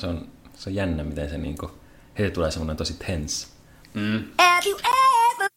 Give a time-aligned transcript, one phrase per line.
[0.00, 1.70] Se on, se on jännä, miten se niinku,
[2.18, 3.46] heti tulee semmoinen tosi tense.
[3.94, 4.24] Mm.
[4.38, 5.48] Have you ever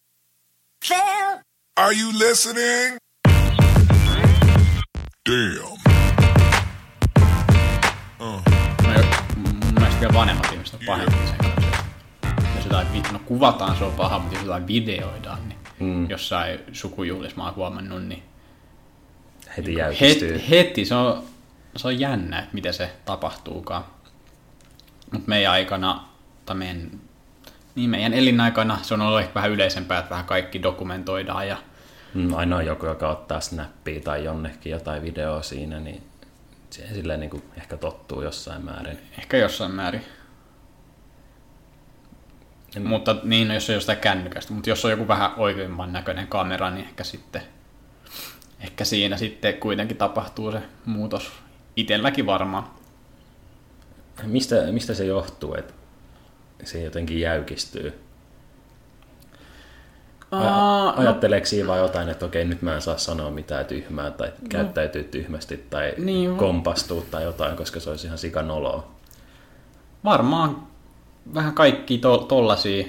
[0.90, 1.42] felt
[1.78, 2.98] Are you listening?
[5.30, 5.78] Damn.
[8.20, 8.42] No,
[8.94, 9.06] jo-
[9.38, 11.84] mun mielestä vielä vanhemmat ihmiset on pahempi sen kanssa.
[12.56, 16.10] Jos jotain, no kuvataan se on paha, mutta jos jotain videoidaan, niin mm.
[16.10, 18.24] jossain sukujuhlissa mä oon huomannut, niin
[19.58, 20.34] Heti jäykistyy.
[20.34, 21.24] heti, heti se, on,
[21.76, 23.84] se on jännä, että miten se tapahtuukaan.
[25.14, 26.04] Mutta meidän aikana,
[26.46, 26.92] tai meidän,
[27.76, 31.58] niin meidän elinaikana se on ollut ehkä vähän yleisempää, että vähän kaikki dokumentoidaan ja
[32.14, 36.04] Mm, aina on joku, joka ottaa snappia tai jonnekin jotain videoa siinä, niin
[36.70, 38.98] siihen silleen niin kuin ehkä tottuu jossain määrin.
[39.20, 40.02] ehkä jossain määrin.
[42.76, 46.28] En- Mutta niin, no, jos on jostain kännykästä, mutta jos on joku vähän oikeimman näköinen
[46.28, 47.42] kamera, niin ehkä sitten
[48.60, 51.32] ehkä siinä sitten kuitenkin tapahtuu se muutos
[51.76, 52.68] itselläkin varmaan.
[54.24, 55.74] Mistä, mistä se johtuu, että
[56.64, 58.00] se jotenkin jäykistyy?
[60.32, 64.32] Aj- ajatteleeko siinä vaan jotain, että okei, nyt mä en saa sanoa mitään tyhmää tai
[64.50, 66.38] käyttäytyy tyhmästi tai Niin.
[66.38, 68.88] kompastua tai jotain, koska se olisi ihan sikanoloa.
[70.04, 70.68] Varmaan
[71.34, 72.86] vähän kaikki to, tollasia,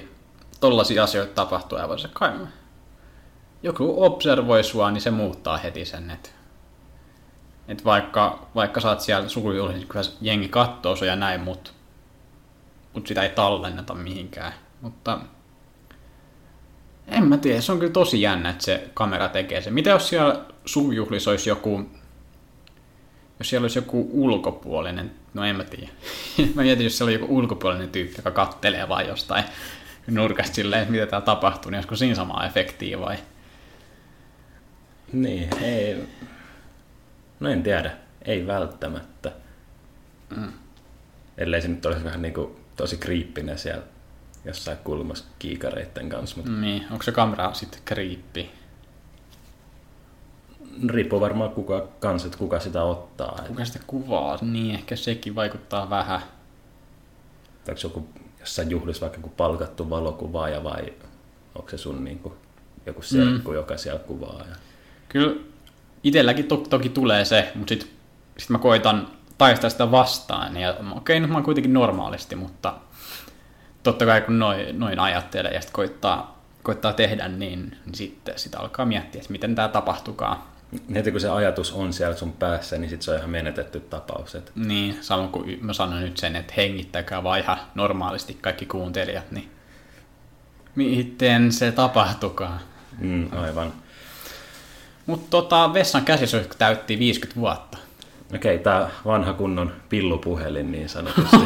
[0.59, 2.31] tollasia asioita tapahtuu aivan se kai.
[3.63, 6.29] Joku observoi sua, niin se muuttaa heti sen, että
[7.67, 11.41] et vaikka, vaikka sä oot siellä sukujuhlissa, niin kyllä se jengi kattoo sua ja näin,
[11.41, 11.71] mutta
[12.93, 14.53] mut sitä ei tallenneta mihinkään.
[14.81, 15.19] Mutta
[17.07, 19.73] en mä tiedä, se on kyllä tosi jännä, että se kamera tekee sen.
[19.73, 21.89] Mitä jos siellä sukujuhlissa olisi joku,
[23.39, 25.87] jos siellä olisi joku ulkopuolinen, no en mä tiedä.
[26.55, 29.43] mä mietin, jos siellä on joku ulkopuolinen tyyppi, joka kattelee vaan jostain
[30.07, 33.17] nurkasta silleen, että mitä täällä tapahtuu, niin olisiko siinä samaa efektiä vai?
[35.13, 36.07] Niin, ei...
[37.39, 39.31] No en tiedä, ei välttämättä.
[40.35, 40.51] Mm.
[41.37, 43.83] Ellei se nyt olisi vähän niin kuin tosi kriippinen siellä
[44.45, 48.51] jossain kulmassa kiikareiden kanssa, mutta Niin, onko se kamera sitten kriippi?
[50.89, 53.43] riippuu varmaan kuka kanssa, että kuka sitä ottaa.
[53.47, 54.37] Kuka sitä kuvaa?
[54.41, 56.21] Niin, ehkä sekin vaikuttaa vähän.
[57.67, 60.93] onko joku jossain juhlissa vaikka joku palkattu valokuvaaja vai
[61.55, 62.33] onko se sun niin kuin
[62.85, 63.55] joku serkku, mm.
[63.55, 64.43] joka siellä kuvaa.
[64.49, 64.55] Ja...
[65.09, 65.35] Kyllä
[66.05, 67.89] itselläkin to- toki tulee se, mutta sitten
[68.37, 69.07] sit mä koitan
[69.37, 70.57] taistaa sitä vastaan.
[70.57, 72.73] Ja okei, okay, nyt mä oon kuitenkin normaalisti, mutta
[73.83, 78.59] totta kai kun noin, noin ajattelee ja sitten koittaa, koittaa tehdä niin, niin sitten sitä
[78.59, 80.37] alkaa miettiä, että miten tämä tapahtukaan.
[80.95, 84.35] Heti kun se ajatus on siellä sun päässä, niin sit se on ihan menetetty tapaus.
[84.35, 89.31] Et Niin, samoin kuin mä sanon nyt sen, että hengittäkää vaan ihan normaalisti kaikki kuuntelijat,
[89.31, 89.51] niin
[90.75, 92.59] miten se tapahtukaan.
[92.99, 93.73] mm, aivan.
[95.05, 97.77] Mutta tota, vessan käsisyökkö täytti 50 vuotta.
[98.35, 101.37] Okei, tämä vanha kunnon pillupuhelin niin sanotusti.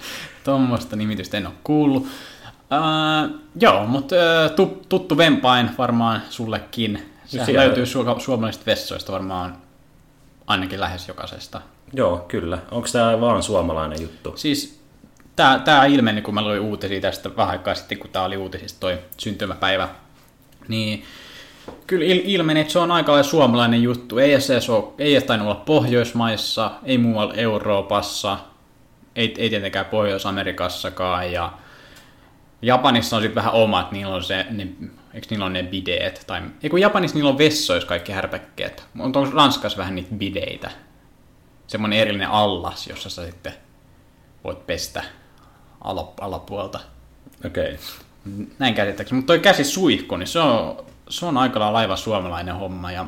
[0.44, 2.02] Tuommoista nimitystä en ole kuullut.
[2.02, 7.12] Uh, joo, mutta uh, tu, tuttu vempain varmaan sullekin.
[7.26, 9.56] Se Siellä- löytyy su- suomalaisista vessoista varmaan
[10.46, 11.60] ainakin lähes jokaisesta.
[11.92, 12.58] Joo, kyllä.
[12.70, 14.32] Onko tämä vaan suomalainen juttu?
[14.36, 14.80] Siis
[15.36, 18.80] tämä, tämä ilmeni, kun mä luin uutisia tästä vähän aikaa sitten, kun tämä oli uutisista
[18.80, 19.88] toi syntymäpäivä,
[20.68, 21.04] niin
[21.86, 24.18] kyllä il- ilmeni, että se on aika lailla suomalainen juttu.
[24.18, 28.38] Ei se ole, ei tainnut olla Pohjoismaissa, ei muualla Euroopassa,
[29.16, 31.32] ei, ei tietenkään Pohjois-Amerikassakaan.
[31.32, 31.52] Ja
[32.62, 34.68] Japanissa on sitten vähän omat, niillä on se, ne,
[35.14, 36.24] eikö niillä on ne bideet?
[36.26, 38.84] Tai, ei kun Japanissa niillä on vessoissa kaikki härpäkkeet.
[38.94, 40.70] Mutta onko Ranskassa vähän niitä bideitä?
[41.66, 43.52] Semmoinen erillinen allas, jossa sä sitten
[44.44, 45.04] voit pestä
[45.80, 46.80] ala, alapuolta.
[47.46, 47.78] Okei.
[48.58, 49.16] Näin käsittääkseni.
[49.16, 52.92] Mutta toi käsisuihku, niin se on, se on aika lailla suomalainen homma.
[52.92, 53.06] Ja,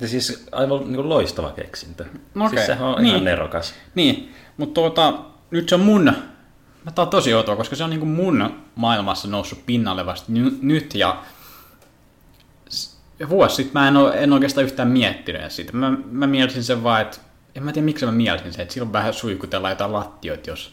[0.00, 2.04] Ja siis aivan niin kuin loistava keksintö.
[2.34, 3.06] No okei, Siis sehän on niin.
[3.06, 3.74] ihan nerokas.
[3.94, 5.14] niin, mutta tuota,
[5.50, 6.04] nyt se on mun,
[6.84, 10.58] mä tää on tosi outoa, koska se on niinku mun maailmassa noussut pinnalle vasta ny,
[10.62, 11.22] nyt ja
[13.28, 15.72] vuosi sitten mä en, oo, en oikeastaan yhtään miettinyt sitä.
[15.72, 17.18] Mä, mä mielisin sen vaan, että
[17.54, 20.72] en mä tiedä miksi mä mielisin sen, että silloin vähän suikutellaan jotain lattioita, jos,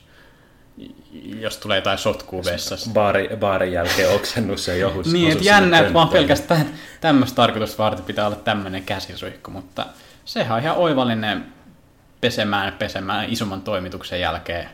[1.39, 2.89] jos tulee jotain sotkua vessassa.
[2.94, 5.13] Baari, baarin jälkeen oksennus ja johus.
[5.13, 6.69] Niin, että jännä, että vaan pelkästään
[7.01, 9.86] tämmöistä tarkoitusta varten pitää olla tämmöinen käsisuihku, mutta
[10.25, 11.45] sehän on ihan oivallinen
[12.22, 14.69] pesemään, pesemään isomman toimituksen jälkeen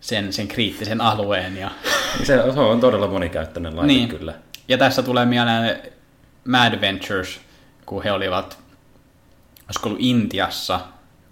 [0.00, 1.56] sen, sen kriittisen alueen.
[1.56, 1.70] Ja,
[2.18, 2.24] Se,
[2.54, 4.08] se on todella monikäyttöinen laite Niin.
[4.08, 4.34] kyllä.
[4.68, 5.82] ja tässä tulee mieleen
[6.44, 7.40] Mad Ventures,
[7.86, 8.58] kun he olivat,
[9.66, 10.80] olisiko ollut Intiassa,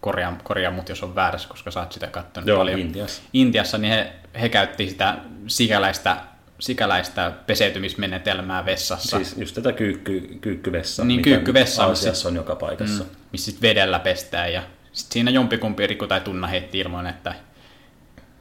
[0.03, 2.81] korjaa, korjaa mut jos on väärässä, koska sä oot sitä katsonut Joo, paljon.
[2.81, 3.23] Intiassa.
[3.33, 5.17] Intiassa, niin he, he käytti sitä
[5.47, 6.17] sikäläistä,
[6.59, 9.17] sikäläistä peseytymismenetelmää vessassa.
[9.17, 13.05] Siis just tätä kyykky, kyykkyvessa, Niin, kyykkyvessa, Aasiassa on joka paikassa.
[13.33, 14.63] missä sit vedellä pestään ja
[14.93, 17.35] sit siinä jompikumpi Riku tai Tunna heitti ilmoin, että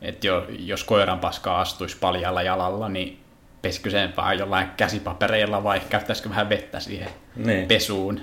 [0.02, 3.20] että jo, jos koiran paskaa astuisi paljalla jalalla, niin
[3.62, 7.68] pesikö sen vaan jollain käsipapereilla vai käyttäisikö vähän vettä siihen Niin.
[7.68, 8.22] pesuun.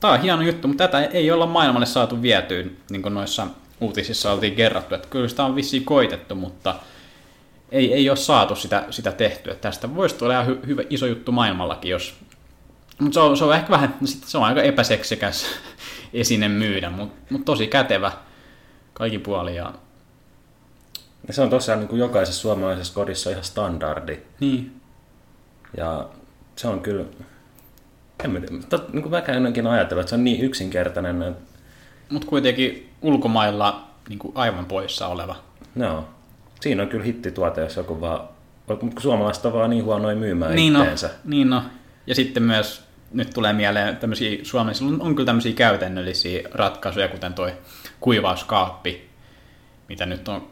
[0.00, 3.46] Tämä on hieno juttu, mutta tätä ei olla maailmalle saatu vietyä, niin kuin noissa
[3.80, 6.74] uutisissa oltiin kerrottu, että kyllä sitä on vissiin koitettu, mutta
[7.70, 9.54] ei, ei ole saatu sitä, sitä tehtyä.
[9.54, 12.14] Tästä voisi tulla ihan hy, hyvä iso juttu maailmallakin, jos...
[12.98, 15.46] Mutta se on, se on ehkä vähän, no se on aika epäseksikäs
[16.12, 18.12] esine myydä, mutta mut tosi kätevä
[18.92, 19.56] kaikki puoli.
[19.56, 19.72] Ja...
[21.28, 24.18] Ja se on tosiaan niin kuin jokaisessa suomalaisessa kodissa ihan standardi.
[24.40, 24.80] Niin,
[25.76, 26.08] Ja
[26.56, 27.04] se on kyllä,
[28.24, 31.22] en mä tiedä, tot, niin kuin mäkään ennenkin ajatellut, että se on niin yksinkertainen.
[31.22, 31.42] Että,
[32.10, 35.36] mutta kuitenkin ulkomailla niin kuin aivan poissa oleva.
[35.74, 36.08] no,
[36.60, 38.20] siinä on kyllä hittituote, jos joku vaan,
[38.82, 41.10] mutta suomalaiset on vaan niin huonoja myymään Niin no, itteensä.
[41.24, 41.62] niin no.
[42.06, 47.34] Ja sitten myös nyt tulee mieleen tämmöisiä, Suomessa on, on kyllä tämmöisiä käytännöllisiä ratkaisuja, kuten
[47.34, 47.52] toi
[48.00, 49.10] kuivauskaappi,
[49.88, 50.50] mitä nyt on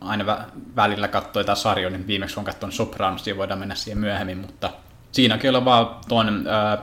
[0.00, 0.44] aina vä-
[0.76, 4.70] välillä katsoo jotain sarjoja, niin viimeksi on katsonut Sopranosia, voidaan mennä siihen myöhemmin, mutta
[5.12, 6.78] siinäkin on vaan tuon, ää,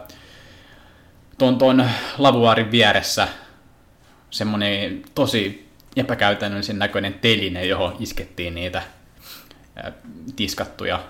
[1.37, 3.27] tuon, tuon lavuaarin vieressä
[4.31, 8.81] semmoinen tosi epäkäytännöllisen näköinen teline, johon iskettiin niitä
[10.35, 11.03] tiskattuja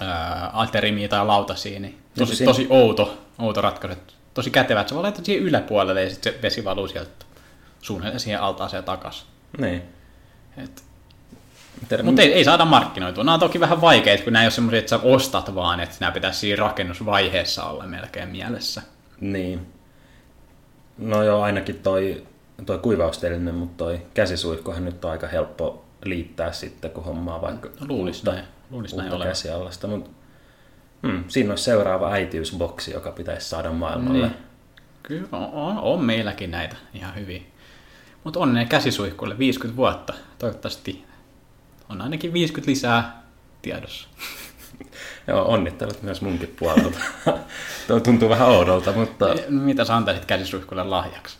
[0.00, 3.98] ää, alterimia tai lautasia, niin tosi, siinä- tosi outo, outo ratkaisu.
[4.34, 7.10] Tosi kätevä, että sä voi laittaa siihen yläpuolelle ja sitten se vesi valuu sieltä
[7.82, 9.26] suunnilleen siihen altaaseen takaisin.
[9.58, 9.82] Niin.
[10.56, 10.84] Et,
[12.02, 13.24] mutta ei, ei saada markkinoitua.
[13.24, 15.96] Nämä on toki vähän vaikeita, kun nämä ei ole semmoisia, että sä ostat vaan, että
[16.00, 18.82] nämä pitäisi siinä rakennusvaiheessa olla melkein mielessä.
[19.20, 19.66] Niin.
[20.98, 22.26] No joo, ainakin toi,
[22.66, 27.86] toi kuivausteline, mutta toi käsisuihkuhan nyt on aika helppo liittää sitten, kun hommaa vaikka No,
[27.88, 28.44] luulis näin.
[28.70, 29.30] Luulis näin uutta olevan.
[29.30, 29.86] käsiallasta.
[29.86, 30.10] Mutta
[31.06, 34.26] hmm, siinä olisi seuraava äitiysboksi, joka pitäisi saada maailmalle.
[34.26, 34.36] Niin.
[35.02, 37.46] Kyllä on, on, on meilläkin näitä ihan hyvin.
[38.24, 40.14] Mutta on ne käsisuihkuille 50 vuotta.
[40.38, 41.04] Toivottavasti
[41.88, 43.22] on ainakin 50 lisää
[43.62, 44.08] tiedossa.
[45.26, 46.98] Joo, onnittelut myös munkin puolelta.
[47.86, 51.38] Tuo tuntuu vähän oudolta, mutta Mitä sä antaisit käsisuihkulle lahjaksi?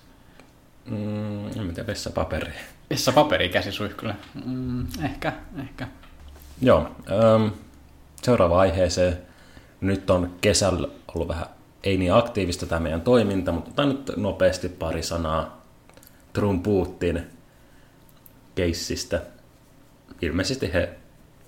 [0.86, 2.60] mm, en tiedä, vessapaperia.
[2.90, 4.14] Missä paperi käsisuihkulle?
[4.44, 5.88] Mm, ehkä, ehkä.
[6.60, 6.78] Joo,
[7.10, 7.46] ähm,
[8.22, 9.18] seuraava aiheeseen.
[9.80, 11.46] Nyt on kesällä ollut vähän
[11.86, 15.64] ei niin aktiivista tämä meidän toiminta, mutta otan nyt nopeasti pari sanaa
[16.32, 17.22] Trump-Putin
[18.54, 19.22] keissistä.
[20.22, 20.96] Ilmeisesti he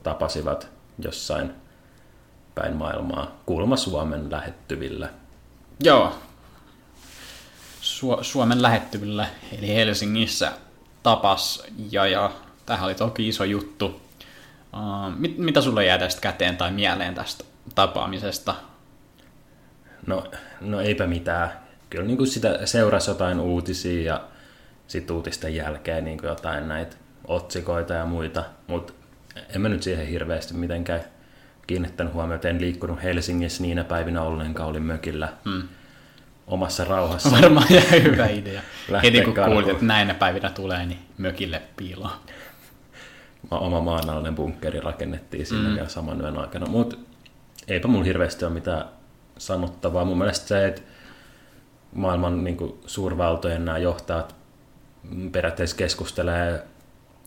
[0.03, 0.69] tapasivat
[0.99, 1.51] jossain
[2.61, 5.09] päin maailmaa, kuulemma Suomen lähettyvillä.
[5.85, 6.19] Joo.
[7.81, 9.27] Su- Suomen lähettyvillä,
[9.59, 10.53] eli Helsingissä
[11.03, 12.31] tapas, ja, ja
[12.67, 13.87] tämähän oli toki iso juttu.
[14.73, 17.45] Uh, mit, mitä sulle jää tästä käteen tai mieleen tästä
[17.75, 18.55] tapaamisesta?
[20.07, 20.25] No,
[20.61, 21.53] no eipä mitään.
[21.91, 24.21] Kyllä niin kuin sitä seurasi jotain uutisia ja
[24.87, 26.97] sitten uutisten jälkeen niin kuin jotain näitä
[27.27, 28.93] otsikoita ja muita, mutta
[29.55, 31.05] en mä nyt siihen hirveästi mitenkään
[31.69, 32.49] kiinnittänyt huomiota.
[32.49, 35.63] En liikkunut Helsingissä niinä päivinä ollenkaan, olin mökillä hmm.
[36.47, 37.31] omassa rauhassa.
[37.31, 38.63] Varmaan jäi hyvä idea.
[39.03, 39.57] Heti kun karkuun.
[39.57, 42.17] kuulit, että näinä päivinä tulee, niin mökille piiloon.
[43.51, 45.75] Ma- oma maanalainen bunkkeri rakennettiin siinä mm.
[45.75, 46.67] vielä saman yön aikana.
[46.67, 46.97] Mutta
[47.69, 48.85] eipä mun hirveästi ole mitään
[49.39, 50.05] sanottavaa.
[50.05, 50.83] Mun mielestä se, että
[51.95, 54.35] maailman niin kuin, suurvaltojen nämä johtajat
[55.11, 56.67] mm, periaatteessa keskustelee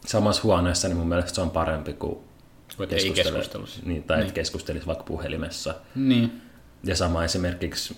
[0.05, 2.30] samassa huoneessa, niin mun mielestä se on parempi kuin
[2.77, 3.81] Voit ei keskustelussa.
[3.85, 4.21] Niin, tai niin.
[4.21, 5.75] Että keskustelisi vaikka puhelimessa.
[5.95, 6.41] Niin.
[6.83, 7.97] Ja sama esimerkiksi,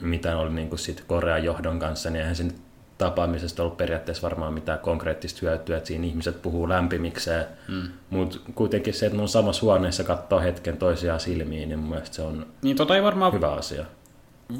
[0.00, 2.52] mitä oli niin kuin sit Korean johdon kanssa, niin eihän siinä
[2.98, 7.88] tapaamisesta ollut periaatteessa varmaan mitään konkreettista hyötyä, että siinä ihmiset puhuu lämpimikseen, mm.
[8.10, 12.16] mutta kuitenkin se, että ne on samassa huoneessa katsoo hetken toisiaan silmiin, niin mun mielestä
[12.16, 13.84] se on Niin tota ei varmaan hyvä asia.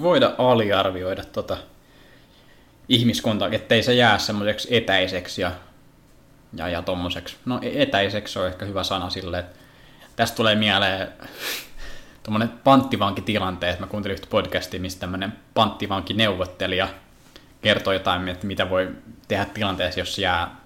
[0.02, 1.57] voida aliarvioida tota
[2.88, 5.52] ihmiskuntaa, ettei se jää semmoiseksi etäiseksi ja,
[6.52, 7.37] ja, ja tommoseksi.
[7.45, 9.59] No e- etäiseksi on ehkä hyvä sana sille, että
[10.16, 11.09] tästä tulee mieleen
[12.23, 13.80] tuommoinen panttivankitilanteet.
[13.80, 16.88] Mä kuuntelin yhtä podcastia, missä tämmöinen panttivankineuvottelija
[17.62, 18.90] kertoo jotain, että mitä voi
[19.28, 20.57] tehdä tilanteessa, jos jää,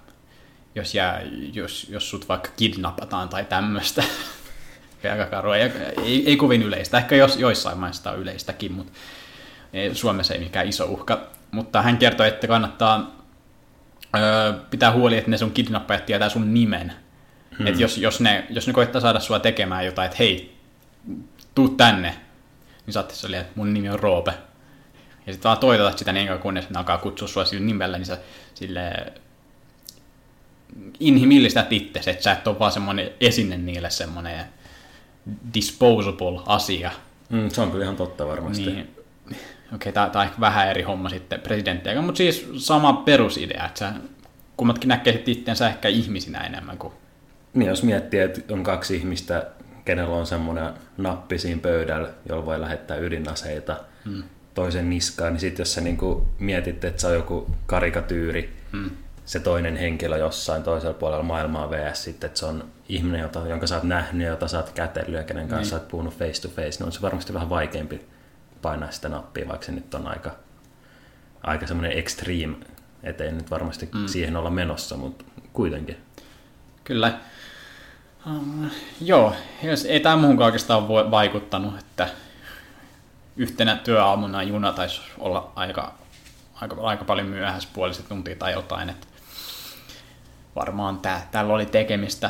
[0.75, 1.21] jos, jää,
[1.53, 4.03] jos, jos sut vaikka kidnapataan tai tämmöistä.
[5.11, 5.57] Aika karua.
[5.57, 5.71] Ei,
[6.03, 6.97] ei, ei kovin yleistä.
[6.97, 8.91] Ehkä jos, joissain maissa on yleistäkin, mutta
[9.93, 11.21] Suomessa ei mikään iso uhka.
[11.51, 13.24] Mutta hän kertoi, että kannattaa
[14.17, 16.93] öö, pitää huoli, että ne sun kidnappajat tietää sun nimen.
[17.57, 17.67] Hmm.
[17.67, 20.55] Että jos, jos, ne, jos ne koittaa saada sua tekemään jotain, että hei,
[21.55, 22.15] tuu tänne,
[22.85, 24.33] niin sä oot silleen, että mun nimi on Roope.
[25.27, 28.05] Ja sitten vaan toitotat sitä niin kauan, kunnes ne alkaa kutsua sua sillä nimellä, niin
[28.05, 28.17] sä
[28.53, 29.13] sille
[30.99, 34.45] inhimillistät itsesi, että sä et ole vaan semmoinen esine niille semmoinen
[35.53, 36.91] disposable asia.
[37.29, 38.65] Mm, se on kyllä ihan totta varmasti.
[38.65, 38.95] Niin,
[39.73, 43.79] okei, okay, tämä on ehkä vähän eri homma sitten presidenttiä, mutta siis sama perusidea, että
[43.79, 43.93] sä
[44.57, 46.93] kummatkin näkee itseänsä ehkä ihmisinä enemmän kuin...
[47.53, 49.47] Niin, jos miettii, että on kaksi ihmistä,
[49.85, 54.23] kenellä on semmoinen nappi siinä pöydällä, jolla voi lähettää ydinaseita hmm.
[54.53, 58.89] toisen niskaan, niin sitten jos sä niinku mietit, että se on joku karikatyyri, hmm.
[59.25, 62.03] se toinen henkilö jossain toisella puolella maailmaa vs.
[62.03, 65.23] sitten, että se on ihminen, jota, jonka sä oot nähnyt, jota sä oot kätellyt ja
[65.23, 65.69] kenen kanssa niin.
[65.69, 68.01] sä oot puhunut face to face, niin on se varmasti vähän vaikeampi
[68.65, 70.31] painaa sitä nappia, vaikka se nyt on aika,
[71.43, 72.55] aika semmoinen extreme,
[73.03, 74.07] ettei nyt varmasti mm.
[74.07, 75.97] siihen olla menossa, mutta kuitenkin.
[76.83, 77.17] Kyllä.
[78.25, 78.65] Uh,
[79.01, 82.09] joo, jos ei tämä muuhun oikeastaan voi vaikuttanut, että
[83.37, 85.93] yhtenä työaamuna juna taisi olla aika,
[86.55, 89.07] aika, aika paljon myöhässä puoliset tuntia tai jotain, että
[90.55, 92.29] varmaan tää, täällä oli tekemistä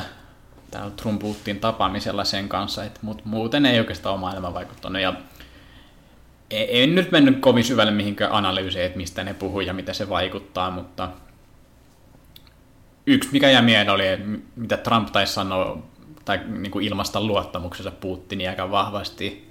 [0.70, 5.02] täällä Trumpuuttiin tapaamisella sen kanssa, että mut muuten ei oikeastaan ole maailma vaikuttanut.
[5.02, 5.14] Ja
[6.50, 10.70] en nyt mennyt kovin syvälle mihinkään analyyseihin, että mistä ne puhuu ja mitä se vaikuttaa,
[10.70, 11.08] mutta
[13.06, 14.04] yksi mikä jäi mieleen oli,
[14.56, 15.78] mitä Trump taisi sanoa
[16.24, 19.50] tai niin kuin ilmasta luottamuksensa Putinia aika vahvasti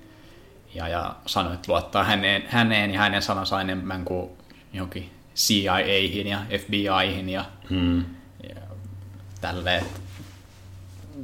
[0.73, 4.29] ja, ja sanoi, että luottaa häneen, häneen ja hänen sanansa enemmän kuin
[4.73, 8.05] johonkin CIAihin ja FBIhin ja, hmm.
[8.49, 8.61] ja
[9.41, 9.85] tälleen.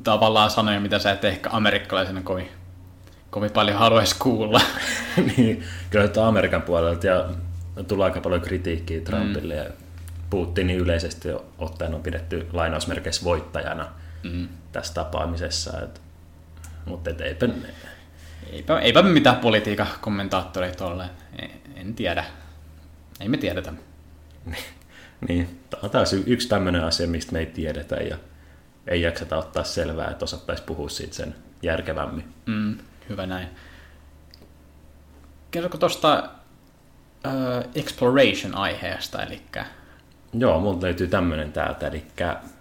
[0.04, 2.50] Tavallaan sanoja, mitä sä et ehkä amerikkalaisena kovin
[3.32, 4.62] kovin paljon haluaisi kuulla.
[5.38, 7.30] niin, kyllä että Amerikan puolelta ja
[7.88, 9.60] tulee aika paljon kritiikkiä Trumpille mm.
[9.60, 9.66] ja
[10.30, 13.88] Putinin yleisesti ottaen on pidetty lainausmerkeissä voittajana
[14.24, 14.48] mm.
[14.72, 15.82] tässä tapaamisessa.
[15.82, 16.02] Et,
[16.86, 17.50] mutta et eipä,
[18.52, 21.10] eipä, eipä mitään politiikan kommentaattoreita ole.
[21.42, 22.26] En, en tiedä.
[23.20, 23.74] Ei me tiedetä.
[25.28, 28.18] niin, tämä on taas yksi tämmöinen asia, mistä me ei tiedetä ja
[28.88, 32.34] ei jakseta ottaa selvää, että osattaisiin puhua siitä sen järkevämmin.
[32.46, 32.78] Mm.
[33.10, 33.48] Hyvä näin.
[35.52, 36.30] Kerrotko tuosta
[37.28, 39.42] uh, exploration-aiheesta, eli...
[40.34, 42.04] Joo, multa löytyy tämmöinen täältä, eli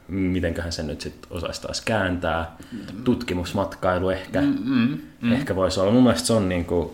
[0.09, 2.57] mitenköhän se nyt sitten osaisi taas kääntää.
[3.05, 5.33] Tutkimusmatkailu ehkä, mm, mm, mm.
[5.33, 5.93] ehkä voisi olla.
[5.93, 6.91] Mun mielestä se on niin kuin,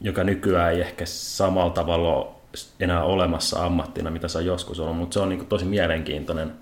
[0.00, 2.36] joka nykyään ei ehkä samalla tavalla
[2.80, 6.52] enää olemassa ammattina, mitä se on joskus ollut, mutta se on niin kuin tosi mielenkiintoinen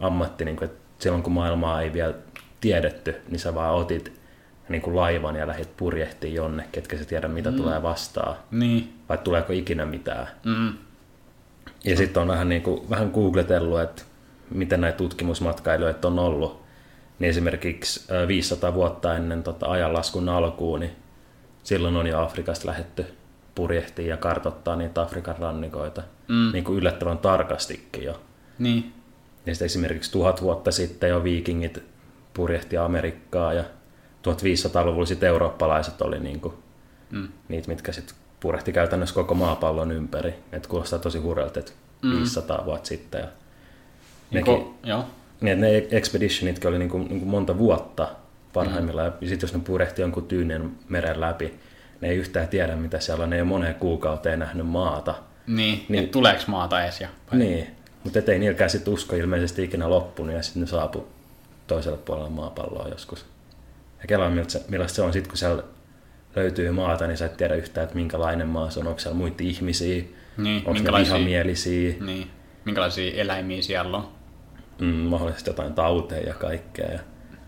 [0.00, 2.14] ammatti, niin kuin, että silloin kun maailmaa ei vielä
[2.60, 4.15] tiedetty, niin sä vaan otit
[4.68, 7.56] niin kuin laivan ja lähdet purjehtiin jonnekin, ketkä sä tiedä mitä mm.
[7.56, 8.36] tulee vastaan.
[8.50, 8.94] Niin.
[9.08, 10.28] Vai tuleeko ikinä mitään.
[10.44, 10.72] Mm.
[11.84, 14.02] Ja sitten on vähän, niin kuin, vähän googletellut, että
[14.50, 16.62] miten näitä tutkimusmatkailijoita on ollut.
[17.18, 20.92] Niin esimerkiksi 500 vuotta ennen tota ajanlaskun alkuun, niin
[21.62, 23.06] silloin on jo Afrikasta lähetty
[23.54, 26.52] purjehtiin ja kartottaa niitä Afrikan rannikoita mm.
[26.52, 28.20] niin kuin yllättävän tarkastikin jo.
[28.58, 28.92] Niin.
[29.46, 31.82] Ja sitten esimerkiksi tuhat vuotta sitten jo viikingit
[32.34, 33.64] purjehti Amerikkaa ja
[34.26, 36.54] 1500-luvulla sitten eurooppalaiset oli niin kuin
[37.10, 37.28] mm.
[37.48, 40.34] niitä, mitkä sitten purehti käytännössä koko maapallon ympäri.
[40.52, 42.16] Et kuulostaa tosi hurjalta, että mm.
[42.16, 43.20] 500 vuotta sitten.
[43.20, 43.28] Ja
[44.30, 45.04] nekin, niin, joo.
[45.40, 48.08] Niin, ne expeditionitkin oli niin kuin, niin kuin monta vuotta
[48.52, 49.10] parhaimmillaan.
[49.10, 49.16] Mm.
[49.20, 51.54] Ja sitten jos ne purehti jonkun tyynen meren läpi,
[52.00, 53.30] ne ei yhtään tiedä, mitä siellä on.
[53.30, 55.14] Ne ei ole moneen kuukauteen nähnyt maata.
[55.46, 57.00] Niin, niin tuleeko maata edes?
[57.00, 57.38] Vai?
[57.38, 57.66] Niin,
[58.04, 61.06] mutta ei niilläkään sitten usko ilmeisesti ikinä loppunut ja sitten ne saapu
[61.66, 63.24] toiselle puolelle maapalloa joskus.
[64.00, 64.30] Ja kelaa,
[64.68, 65.62] millaista se on sitten, kun siellä
[66.36, 68.86] löytyy maata, niin sä et tiedä yhtään, että minkälainen maa se on.
[68.86, 70.04] Onko siellä muita ihmisiä,
[70.36, 71.94] niin, onko ne vihamielisiä.
[72.00, 72.30] Niin,
[72.64, 74.08] minkälaisia eläimiä siellä on.
[74.80, 76.92] Mm, mahdollisesti jotain tauteja ja kaikkea.
[76.92, 76.98] Ja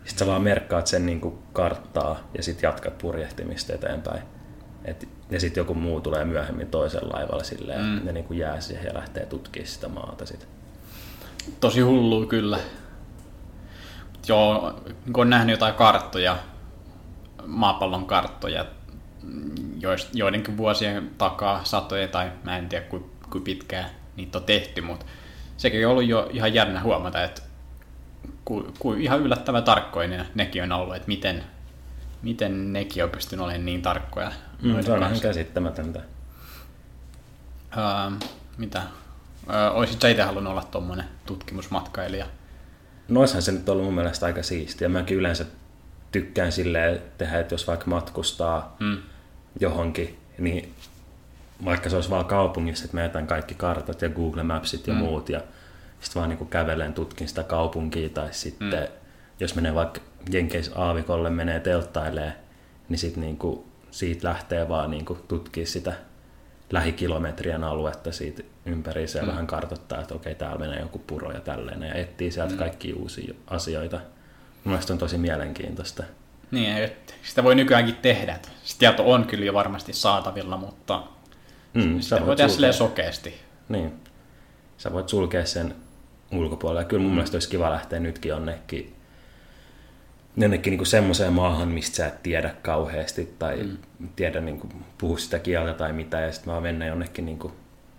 [0.05, 4.23] sitten sä vaan merkkaat sen niin kuin karttaa ja sitten jatkat purjehtimista eteenpäin.
[4.85, 8.01] Et, ja sitten joku muu tulee myöhemmin toisen laivalla silleen, mm.
[8.05, 10.49] ne niin kuin jää siihen ja lähtee tutkimaan sitä maata sit.
[11.61, 12.59] Tosi hullu kyllä
[14.29, 14.81] joo,
[15.13, 16.37] kun on nähnyt jotain karttoja,
[17.47, 18.65] maapallon karttoja,
[20.13, 25.07] joidenkin vuosien takaa, satoja tai mä en tiedä kuinka kuin pitkään niitä on tehty, mutta
[25.57, 27.43] sekin on ollut jo ihan jännä huomata, että
[28.45, 31.45] ku, ku ihan yllättävän tarkkoja ne, nekin on ollut, että miten,
[32.23, 34.33] miten nekin on pystynyt olemaan niin tarkkoja.
[34.63, 36.01] Mm, se on ihan käsittämätöntä.
[37.77, 38.83] Öö, mitä?
[39.51, 42.27] Öö, olisit sä itse halunnut olla tuommoinen tutkimusmatkailija?
[43.09, 44.89] Noissahan se nyt ollut mun mielestä aika siistiä.
[44.89, 45.45] Mäkin yleensä
[46.13, 48.99] tykkään silleen tehdä, että jos vaikka matkustaa mm.
[49.61, 50.75] johonkin, niin
[51.65, 54.99] vaikka se olisi vaan kaupungissa, että mä jätän kaikki kartat ja Google Mapsit ja mm.
[54.99, 55.41] muut ja
[56.01, 58.89] sitten vaan niin kävelen tutkin sitä kaupunkia tai sitten mm.
[59.41, 60.01] jos menee vaikka
[60.33, 62.33] Jenkeis aavikolle menee telttailee,
[62.89, 63.39] niin sitten niin
[63.91, 65.93] siitä lähtee vaan niin tutkia sitä
[66.71, 69.29] lähikilometrien aluetta siitä ympäri ja mm.
[69.29, 72.59] vähän kartoittaa, että okei, täällä menee joku puro ja tälleen, ja etsii sieltä mm.
[72.59, 74.01] kaikki uusia asioita.
[74.65, 76.05] Mielestäni on tosi mielenkiintoista.
[76.51, 78.39] Niin, että sitä voi nykyäänkin tehdä.
[78.65, 81.03] Se tieto on kyllä jo varmasti saatavilla, mutta
[81.75, 83.35] mm, sitä voi tehdä silleen sokeasti.
[83.69, 83.93] Niin.
[84.79, 85.75] Sä voit sulkea sen
[86.33, 86.81] ulkopuolella.
[86.81, 88.97] Ja kyllä mun mielestä olisi kiva lähteä nytkin jonnekin,
[90.43, 94.09] jonnekin niin semmoiseen maahan, mistä sä et tiedä kauheasti tai mm.
[94.17, 97.53] tiedä niin kuin, puhu sitä kieltä tai mitä, ja sitten vaan mennä jonnekin niin kuin,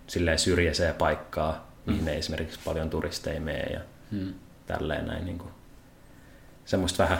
[0.06, 1.54] silleen syrjäiseen paikkaan,
[1.86, 2.08] mihin mm.
[2.08, 3.80] ei esimerkiksi paljon turisteja mene ja
[4.10, 4.34] mm.
[4.66, 5.24] tälleen näin.
[5.24, 5.50] Niin kuin,
[6.64, 7.18] semmoista vähän,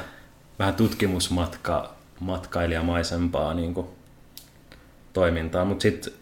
[0.58, 3.86] vähän tutkimusmatka, matkailijamaisempaa niin kuin,
[5.12, 6.12] toimintaa, mutta sitten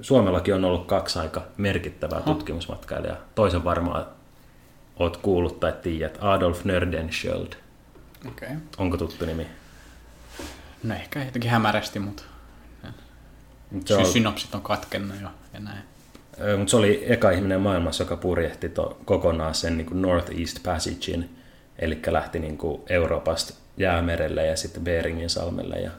[0.00, 3.16] Suomellakin on ollut kaksi aika merkittävää tutkimusmatkailijaa.
[3.34, 4.06] Toisen varmaan
[4.98, 7.52] oot kuullut tai tiedät, Adolf Nördenskiöld.
[8.28, 8.48] Okay.
[8.78, 9.46] Onko tuttu nimi?
[10.82, 12.22] No ehkä jotenkin hämärästi, mutta
[13.84, 15.82] Se on, synopsit on katkennut jo ja näin.
[16.58, 21.36] mutta se oli eka ihminen maailmassa, joka purjehti to, kokonaan sen niin kuin Northeast Passagein,
[21.78, 25.90] eli lähti niin kuin Euroopasta jäämerelle ja sitten Beringin salmelle ja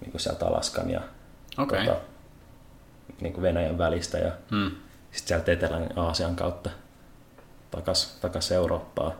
[0.00, 1.00] niin kuin sieltä Alaskan ja
[1.58, 1.84] Okei.
[1.86, 2.00] tota,
[3.20, 4.70] niin kuin Venäjän välistä ja Hmm.
[5.12, 6.70] sitten sieltä Etelän Aasian kautta
[7.70, 9.12] takas, takas Eurooppaan.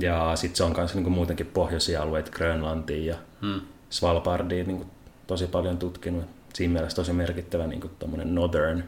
[0.00, 3.60] Ja sitten se on myös niin muutenkin pohjoisia alueita, Grönlantiin ja Hmm.
[3.90, 4.86] Svalbardiin niin
[5.26, 6.24] tosi paljon tutkinut.
[6.54, 8.84] Siinä mielessä tosi merkittävä niin kuin Northern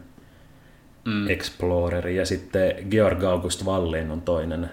[1.06, 1.28] Mm.
[1.28, 2.16] Exploreri.
[2.16, 4.70] Ja sitten Georg August Wallin on toinen.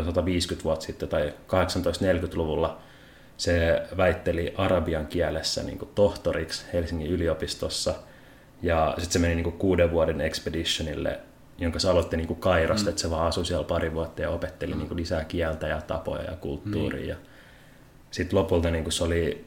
[0.00, 2.78] Ö, 150 vuotta sitten tai 1840-luvulla
[3.36, 7.94] se väitteli arabian kielessä niin kuin tohtoriksi Helsingin yliopistossa.
[8.62, 11.20] Ja sitten se meni niin kuin kuuden vuoden expeditionille,
[11.58, 12.88] jonka se aloitti niin kuin Kairosta, mm.
[12.88, 16.22] että se vaan asui siellä pari vuotta ja opetteli niin kuin lisää kieltä ja tapoja
[16.22, 17.00] ja kulttuuria.
[17.00, 17.08] Niin.
[17.08, 17.16] Ja
[18.10, 19.44] sitten lopulta niin kuin se oli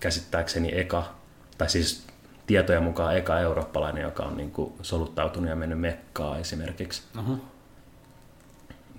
[0.00, 1.14] käsittääkseni eka,
[1.58, 2.06] tai siis
[2.46, 7.02] tietojen mukaan eka eurooppalainen, joka on niin kuin soluttautunut ja mennyt Mekkaa esimerkiksi.
[7.18, 7.38] Oho.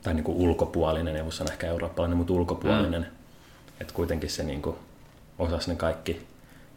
[0.03, 3.01] Tai niin kuin ulkopuolinen, ei voi sanoa ehkä eurooppalainen, mutta ulkopuolinen.
[3.01, 3.07] Mm.
[3.81, 4.75] Että kuitenkin se niin kuin
[5.39, 6.27] osasi ne kaikki,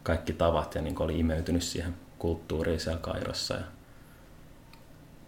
[0.03, 3.53] kaikki tavat ja niin kuin oli imeytynyt siihen kulttuuriin siellä Kairossa.
[3.53, 3.63] Ja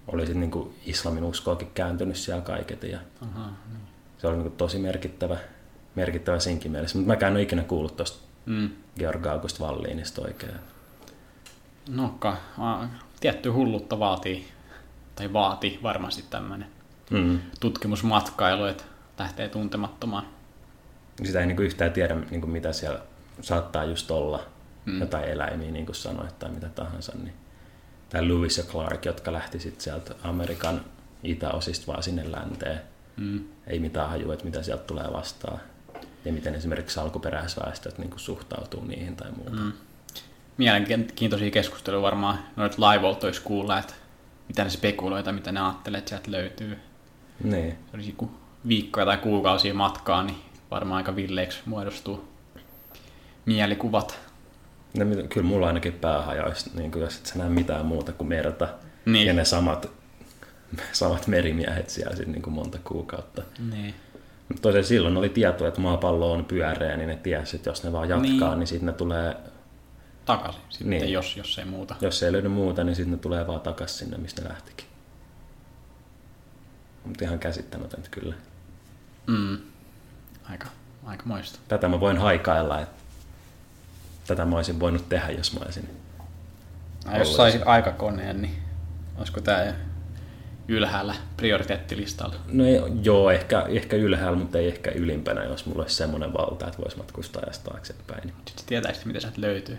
[0.07, 2.91] oli sitten niin kuin islamin uskoakin kääntynyt siellä kaiketi.
[2.91, 3.81] Ja Aha, niin.
[4.17, 5.37] se oli niin kuin tosi merkittävä,
[5.95, 6.97] merkittävä siinkin mielessä.
[6.97, 8.69] Mutta mäkään en ole ikinä kuullut tuosta Mm.
[8.99, 10.53] Georg August Wallinista oikein.
[11.89, 12.19] No,
[13.19, 14.47] tietty hullutta vaatii,
[15.15, 16.67] tai vaati varmasti tämmöinen
[17.09, 17.39] Mm.
[17.59, 18.83] tutkimusmatkailu, että
[19.19, 20.25] lähtee tuntemattomaan.
[21.23, 22.99] Sitä ei niin kuin yhtään tiedä, niin kuin mitä siellä
[23.41, 24.43] saattaa just olla.
[24.85, 24.99] Mm.
[24.99, 27.11] Jotain eläimiä, niin kuin sanoit, tai mitä tahansa.
[27.23, 27.33] Niin.
[28.09, 30.81] Tai Lewis ja Clark, jotka lähti sitten sieltä Amerikan
[31.23, 32.81] itäosista vaan sinne länteen.
[33.17, 33.43] Mm.
[33.67, 35.59] Ei mitään hajua, että mitä sieltä tulee vastaan.
[36.25, 39.51] Ja miten esimerkiksi alkuperäisväestöt niin suhtautuu niihin tai muuta.
[39.51, 39.73] Mm.
[40.57, 43.93] Mielenkiintoisia keskusteluja varmaan noita laivolta olisi kuulla, että
[44.47, 46.77] mitä ne spekuloi tai mitä ne ajattelee, että sieltä löytyy.
[47.43, 47.71] Niin.
[47.71, 48.31] Se olisi joku
[48.67, 50.37] viikkoja tai kuukausia matkaa, niin
[50.71, 52.27] varmaan aika villeiksi muodostuu
[53.45, 54.19] mielikuvat.
[54.97, 58.11] No, mit- kyllä mulla ainakin pää hajoisi, niin kuin jos et sä näe mitään muuta
[58.13, 58.67] kuin merta.
[59.05, 59.27] Niin.
[59.27, 59.89] Ja ne samat,
[60.91, 63.41] samat merimiehet siellä sit niin kuin monta kuukautta.
[63.71, 63.95] Niin.
[64.49, 67.91] Mutta tosiaan silloin oli tieto, että maapallo on pyöreä, niin ne tiesi, että jos ne
[67.91, 68.67] vaan jatkaa, niin, Niin.
[68.67, 69.35] sitten ne tulee,
[70.25, 71.11] Takaisin sitten, niin.
[71.11, 71.95] jos, jos ei muuta.
[72.01, 74.85] jos ei löydy muuta, niin sitten ne tulee vaan takaisin sinne, mistä ne lähtikin.
[77.05, 78.35] Mutta ihan käsittämätöntä kyllä.
[79.27, 79.57] Mm.
[80.49, 80.67] Aika,
[81.05, 81.59] aika moista.
[81.67, 83.03] Tätä mä voin haikailla, että
[84.27, 85.89] tätä mä olisin voinut tehdä, jos mä olisin.
[87.05, 87.67] No, jos saisit se.
[87.69, 88.55] aikakoneen, niin
[89.17, 89.73] olisiko tämä
[90.67, 92.35] ylhäällä prioriteettilistalla?
[92.47, 96.67] No ei, joo, ehkä, ehkä ylhäällä, mutta ei ehkä ylimpänä, jos mulla olisi semmoinen valta,
[96.67, 98.21] että voisi matkustaa ajasta taaksepäin.
[98.23, 99.77] Sitten sä tietäisit, mitä sieltä löytyy.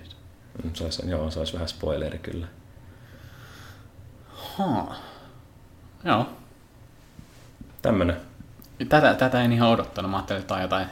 [0.64, 2.46] Mm, Se olisi, joo, se olisi vähän spoileri kyllä.
[4.35, 4.96] Haa.
[6.04, 6.26] Joo.
[7.82, 8.16] Tämmönen.
[8.88, 10.11] Tätä, tätä en ihan odottanut.
[10.11, 10.87] Mä ajattelin, että jotain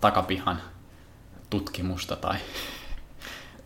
[0.00, 0.60] takapihan
[1.50, 2.36] tutkimusta tai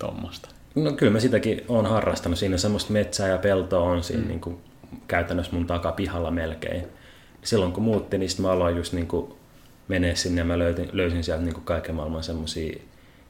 [0.04, 0.48] tuommoista.
[0.74, 2.38] No kyllä mä sitäkin on harrastanut.
[2.38, 4.28] Siinä semmoista metsää ja peltoa on siinä mm.
[4.28, 4.58] niin kuin,
[5.08, 6.86] käytännössä mun takapihalla melkein.
[7.42, 9.34] Silloin kun muutti, niin mä aloin just niin kuin,
[9.88, 12.80] menee sinne ja mä löytin, löysin sieltä niin kuin kaiken maailman semmoisia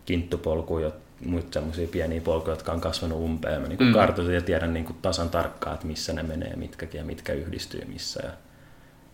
[0.06, 0.90] kinttupolkuja,
[1.26, 3.62] muita semmoisia pieniä polkuja, jotka on kasvanut umpeen.
[3.62, 3.94] Mä niin kuin Mm.
[3.94, 7.84] kartoitin ja tiedän niin kuin tasan tarkkaan, että missä ne menee, mitkäkin ja mitkä yhdistyy
[7.84, 8.20] missä.
[8.24, 8.30] Ja,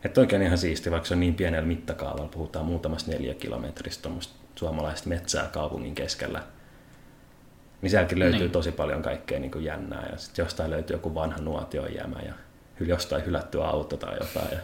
[0.04, 4.08] että oikein ihan siisti, vaikka se on niin pienellä mittakaavalla, puhutaan muutamasta neljä kilometristä
[4.54, 6.42] suomalaista metsää kaupungin keskellä.
[7.82, 8.40] Niin sielläkin löytyy Niin.
[8.42, 8.50] niin.
[8.52, 12.32] tosi paljon kaikkea niin kuin jännää ja sitten jostain löytyy joku vanha nuotiojämä ja
[12.80, 14.48] hyl- jostain hylätty auto tai jotain.
[14.52, 14.58] Ja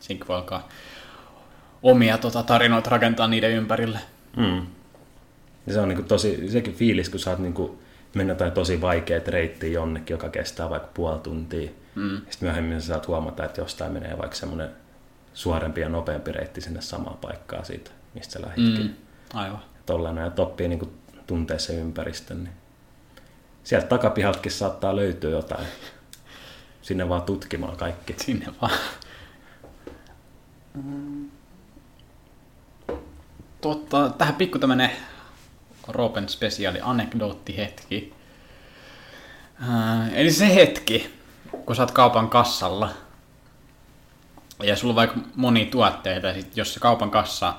[0.00, 0.68] Siinä voi alkaa
[1.82, 3.98] omia tota, tarinoita rakentaa niiden ympärille.
[4.36, 4.66] Mm.
[5.66, 7.78] Ja se on niinku tosi, sekin fiilis, kun saat niinku
[8.14, 11.70] mennä jotain tosi vaikeat reittiä jonnekin, joka kestää vaikka puoli tuntia.
[11.94, 12.16] Mm.
[12.16, 14.68] Sitten myöhemmin sä saat huomata, että jostain menee vaikka semmoinen
[15.34, 18.86] suorempi ja nopeampi reitti sinne samaan paikkaan siitä, mistä sä lähditkin.
[18.86, 18.94] Mm.
[19.34, 19.60] Aivan.
[19.86, 20.92] Tollainen, ja oppii niinku
[21.26, 22.44] tuntee sen ympäristön.
[22.44, 22.54] Niin
[23.64, 25.66] sieltä takapihaltakin saattaa löytyä jotain.
[26.82, 28.14] sinne vaan tutkimaan kaikki.
[28.16, 28.78] Sinne vaan.
[33.60, 34.90] Totta, tähän pikku tämmönen
[35.88, 38.14] Roopen spesiaali anekdoottihetki.
[39.62, 41.14] Äh, eli se hetki,
[41.66, 42.90] kun sä oot kaupan kassalla
[44.62, 47.54] ja sulla on vaikka moni tuotteita, ja sit jos se kaupan kassa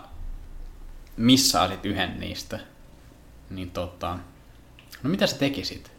[1.18, 2.60] missaasit yhden niistä,
[3.50, 4.20] niin tota,
[5.04, 5.92] no mitä sä tekisit?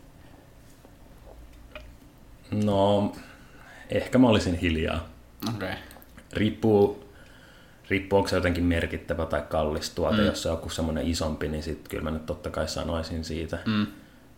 [2.50, 3.12] No,
[3.88, 5.08] ehkä mä olisin hiljaa.
[5.54, 5.68] Okei.
[5.68, 5.82] Okay.
[6.32, 7.08] Riippuu,
[7.90, 10.16] riippuu onko se jotenkin merkittävä tai kallis tuote.
[10.16, 10.26] Mm.
[10.26, 13.58] Jos se on joku semmoinen isompi, niin sitten kyllä mä nyt totta kai sanoisin siitä.
[13.66, 13.86] Mm.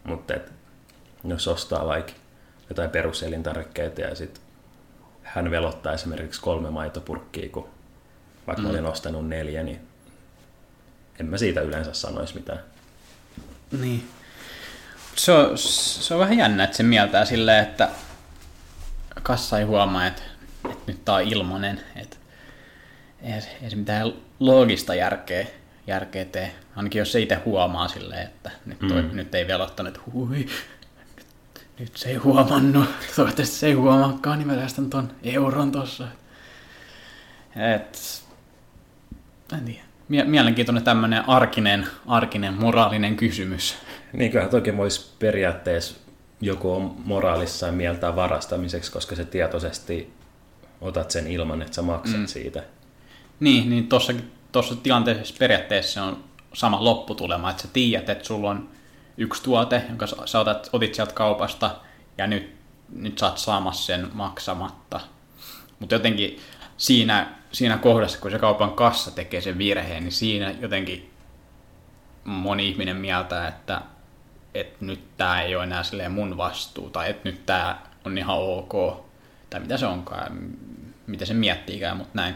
[0.05, 0.35] Mutta
[1.25, 2.13] jos ostaa vaikka
[2.69, 4.43] jotain peruselintarvikkeita ja sitten
[5.23, 7.69] hän velottaa esimerkiksi kolme maitopurkkia, kun
[8.47, 8.69] vaikka mm.
[8.69, 9.81] mä olin ostanut neljä, niin
[11.21, 12.61] en mä siitä yleensä sanoisi mitään.
[13.73, 14.09] Niin.
[15.17, 17.89] Se on, se on vähän jännä, että se mieltää silleen, että
[19.23, 20.23] kassa ei huomaa, että,
[20.65, 21.81] että nyt tää on ilmanen.
[21.97, 22.17] Että
[23.23, 25.47] ei, ei se mitään loogista järkeä,
[25.87, 26.55] järkeä tee.
[26.77, 29.17] Ainakin jos se itse huomaa silleen, että nyt, toi, mm.
[29.17, 30.47] nyt ei velottanut, että hui,
[31.17, 31.27] nyt,
[31.79, 32.89] nyt se ei huomannut.
[33.17, 36.09] Toivottavasti se ei huomaakaan, niin mä säästän ton euron tossa.
[37.75, 38.23] Et,
[39.53, 39.90] en tiedä.
[40.11, 43.77] Mie- Mielenkiintoinen tämmönen arkinen, arkinen, moraalinen kysymys.
[44.13, 45.95] Niin kyllähän toki voisi periaatteessa
[46.41, 50.13] joku on moraalissaan mieltää varastamiseksi, koska se tietoisesti
[50.81, 52.27] otat sen ilman, että sä maksat mm.
[52.27, 52.63] siitä.
[53.41, 53.89] Niin, niin
[54.53, 58.69] tossa tilanteessa periaatteessa on sama lopputulema, että sä tiedät, että sulla on
[59.17, 61.77] yksi tuote, jonka sä otat, otit sieltä kaupasta,
[62.19, 62.57] ja nyt,
[62.93, 65.01] nyt sä oot saamassa sen maksamatta.
[65.79, 66.39] Mutta jotenkin
[66.77, 71.11] siinä, siinä kohdassa, kun se kaupan kassa tekee sen virheen, niin siinä jotenkin
[72.25, 73.81] moni ihminen mieltää, että,
[74.55, 78.37] että nyt tämä ei ole enää silleen mun vastuu, tai että nyt tämä on ihan
[78.39, 79.05] ok,
[79.51, 80.41] tai mitä se onkaan,
[81.07, 82.35] mitä se miettiikään, mutta näin.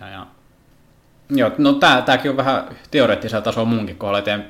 [0.00, 0.26] Ja, ja,
[1.30, 4.40] joo, no tää, tääkin on vähän teoreettisella tasolla munkin kohdalla, että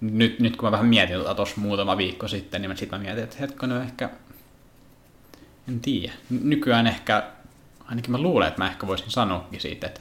[0.00, 2.98] nyt, nyt kun mä vähän mietin tota tuossa muutama viikko sitten, niin mä sit mä
[2.98, 4.10] mietin, että hetkonen ehkä,
[5.68, 7.22] en tiedä, nykyään ehkä,
[7.86, 10.00] ainakin mä luulen, että mä ehkä voisin sanoakin siitä, että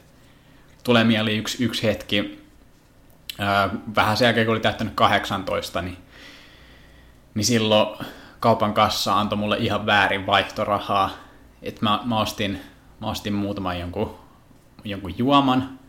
[0.84, 2.44] tulee mieli yksi, yksi hetki,
[3.40, 5.98] ää, vähän sen jälkeen kun oli täyttänyt 18, niin,
[7.34, 8.06] niin silloin
[8.40, 11.10] kaupan kassa antoi mulle ihan väärin vaihtorahaa,
[11.62, 12.62] että mä, mä, ostin,
[13.02, 14.18] mä ostin muutaman jonkun,
[14.84, 15.80] jonkun juoman,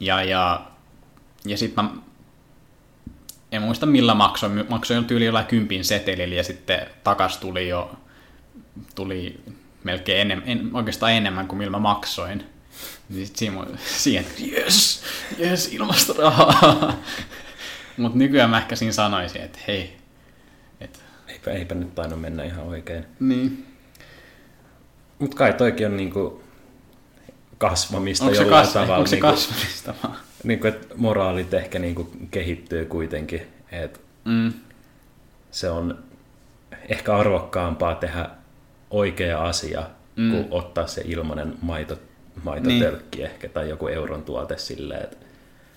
[0.00, 0.60] ja, ja,
[1.44, 1.90] ja sitten mä
[3.52, 7.96] en muista millä maksoin, maksoin tyyli jollain kympin setelillä ja sitten takas tuli jo
[8.94, 9.40] tuli
[9.86, 12.44] melkein enemmän, en, oikeastaan enemmän kuin millä mä maksoin.
[13.08, 15.02] Niin sit siinä, siihen, yes,
[15.40, 16.98] yes, ilmasta rahaa.
[17.96, 19.96] Mutta nykyään mä ehkä siinä sanoisin, että hei,
[20.80, 23.06] et, Eipä, eipä nyt tainnut mennä ihan oikein.
[23.20, 23.66] niin.
[25.18, 26.42] Mutta kai toikin on niinku
[27.58, 28.96] kasvamista Onko se, jollain kas, tavalla.
[28.96, 30.16] onko se niinku, kasvamista vaan?
[30.44, 33.42] Niinku, että moraalit ehkä niinku kehittyy kuitenkin.
[33.72, 34.52] Et Mm,
[35.50, 35.98] se on
[36.88, 38.30] ehkä arvokkaampaa tehdä
[38.90, 39.82] oikea asia,
[40.16, 40.30] Mm.
[40.30, 41.98] kuin ottaa se ilmanen maito,
[42.44, 43.30] maitotölkki niin.
[43.30, 45.16] ehkä, tai joku euron tuote silleen, että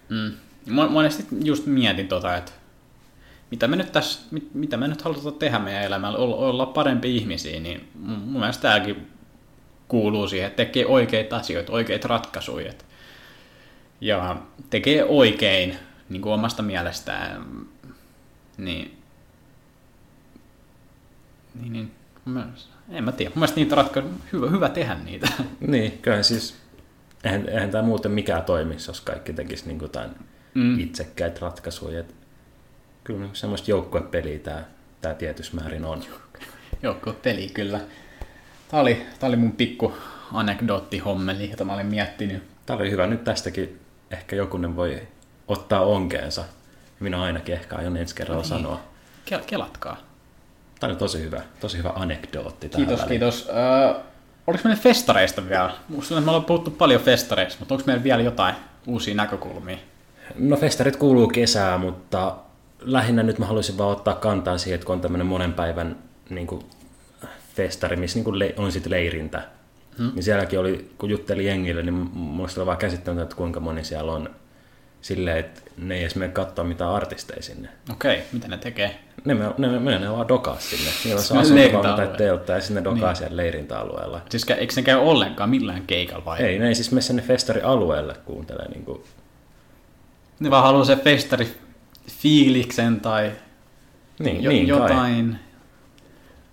[0.09, 0.31] mm.
[0.67, 2.51] Mo- Monesti just mietin tota, että
[3.51, 7.15] mitä me nyt, tässä, mit, mitä me nyt halutaan tehdä meidän elämällä, olla, olla parempi
[7.17, 9.07] ihmisiä, niin mun mielestä tämäkin
[9.87, 12.73] kuuluu siihen, että tekee oikeita asioita, oikeita ratkaisuja.
[14.01, 14.37] Ja
[14.69, 15.77] tekee oikein
[16.09, 17.45] niin kuin omasta mielestään.
[18.57, 18.97] Niin,
[21.61, 21.91] niin, niin
[22.25, 23.29] mun mielestä- en mä tiedä.
[23.29, 25.27] Mun mielestä niitä ratkaisuja, hyvä, hyvä tehdä niitä.
[25.67, 26.55] niin, kyllähän siis,
[27.23, 30.09] eihän, eihän tämä muuten mikään toimisi, jos kaikki tekisi niin jotain
[30.53, 30.79] Mm.
[30.79, 31.99] itsekkäitä ratkaisuja.
[31.99, 32.15] Et
[33.03, 34.63] kyllä niinku semmoista joukkuepeliä tämä,
[35.01, 36.03] tämä tietyssä määrin on.
[36.83, 37.79] Joukko peli kyllä.
[38.67, 39.93] Tämä oli, tää oli mun pikku
[40.33, 42.43] anekdoottihommeli, jota mä olin miettinyt.
[42.65, 43.07] Tämä oli hyvä.
[43.07, 43.79] Nyt tästäkin
[44.11, 45.01] ehkä jokunen voi
[45.47, 46.43] ottaa onkeensa.
[46.99, 48.49] Minä ainakin ehkä aion ensi kerralla Niin.
[48.49, 48.81] sanoa.
[49.31, 49.97] Ke- kelatkaa.
[50.79, 53.19] Tämä oli tosi hyvä, tosi hyvä anekdootti tähän Kiitos, väliin.
[53.19, 53.49] kiitos.
[53.49, 54.01] Öö,
[54.47, 55.67] oliko meillä festareista vielä?
[55.67, 58.55] Musta tuntuu, että me ollaan puhuttu paljon festareista, mutta onko meillä vielä jotain
[58.87, 59.77] uusia näkökulmia?
[60.35, 62.35] No festarit kuuluu kesää, mutta
[62.81, 65.95] lähinnä nyt mä haluaisin vaan ottaa kantaa siihen, että kun on tämmöinen monen päivän
[66.29, 66.65] niin kuin
[67.55, 69.41] festari, missä niin kuin le- on sitten leirintä,
[69.97, 70.11] hmm.
[70.15, 74.11] niin sielläkin oli, kun jutteli jengille, niin muista oli vaan käsittämätöntä, että kuinka moni siellä
[74.11, 74.29] on
[75.01, 77.69] silleen, että ne ei edes mene katsoa mitään artisteja sinne.
[77.91, 78.99] Okei, mitä ne tekee?
[79.25, 80.89] Ne, me- ne, ne, ne vaan dokaa sinne.
[81.03, 83.15] Niillä on se asuntovaunu tai teltta ja sinne dokaa Niin.
[83.15, 84.21] siellä leirintäalueella.
[84.29, 86.39] Siis eikö ne käy ollenkaan millään keikalla vai?
[86.41, 88.65] Ei, ne ei siis mene sinne festarialueelle kuuntele.
[88.65, 89.03] Niin kuin,
[90.39, 91.47] Ne vaan haluaa se festari
[92.07, 93.31] fiiliksen tai
[94.19, 94.77] niin, jo- niin kai.
[94.79, 95.39] jotain.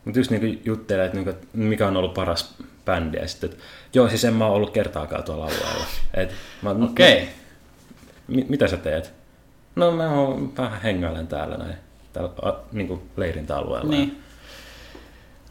[0.04, 3.62] Mutta just niinku juttelee, että niinku, mikä on ollut paras bändi, ja sitten, että
[3.94, 5.84] joo, siis en mä ollut kertaakaan tuolla alueella.
[6.14, 7.12] Et, mä, Okei.
[7.22, 7.26] Okay.
[8.28, 9.12] mi, mitä sä teet?
[9.76, 11.74] No mä oon vähän hengailen täällä näin,
[12.16, 13.90] täällä a, niinku leirintäalueella.
[13.90, 14.22] Niin.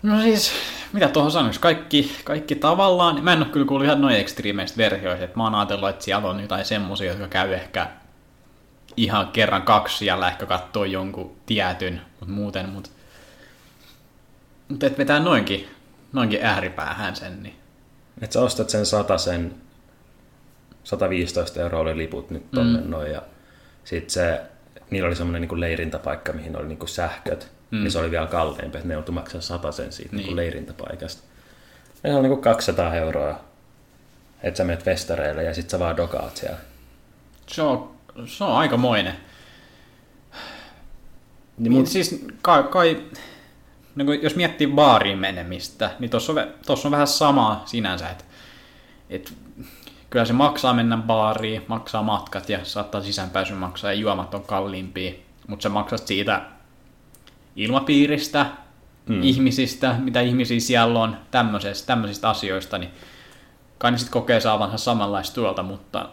[0.04, 0.52] No siis,
[0.94, 5.26] mitä tuohon sanoisi, kaikki, kaikki tavallaan, mä en ole kyllä kuullut ihan noin ekstriimeistä versioista,
[5.26, 7.88] että mä oon ajatellut, että siellä on jotain semmosia, jotka käy ehkä
[8.98, 12.90] ihan kerran kaksi siellä ehkä katsoo jonkun tietyn, mutta muuten, mutta
[14.70, 15.68] mutta et vetää noinkin,
[16.14, 17.56] noinkin ääripäähän sen, niin
[18.22, 18.86] Että sä ostat sen
[19.18, 19.56] sen
[20.84, 22.90] 115 euroa oli liput nyt tonne mm.
[22.90, 23.22] noin, ja
[23.84, 24.42] sit se,
[24.90, 27.80] niillä oli semmoinen niinku leirintäpaikka, mihin oli niinku sähköt, mm.
[27.80, 30.18] niin se oli vielä kalliimpi, että ne joutui maksaa sen siitä niin.
[30.18, 30.18] Niin.
[30.18, 31.24] niinku leirintäpaikasta.
[32.04, 33.40] Ja se on niinku 200 euroa,
[34.44, 36.58] että sä menet festareille ja sit sä vaan dokaat siellä.
[37.48, 37.96] se on,
[38.26, 39.14] se on aikamoinen.
[39.14, 39.26] Niin
[41.58, 43.04] Niin, mun, siis kai, kai
[43.96, 48.24] no kun jos miettii baariin menemistä, niin tuossa on, tossa on vähän sama sinänsä, että
[49.10, 49.34] et,
[50.16, 55.14] kyllä se maksaa mennä baariin, maksaa matkat ja saattaa sisäänpääsyn maksaa ja juomat on kalliimpia,
[55.48, 56.42] mutta sä maksat siitä
[57.56, 58.46] ilmapiiristä,
[59.10, 59.24] mm.
[59.24, 62.92] ihmisistä, mitä ihmisiä siellä on, tämmöisistä, tämmöisistä asioista, niin
[63.78, 66.10] kai ne sitten kokee saavansa samanlaista tuolta, mutta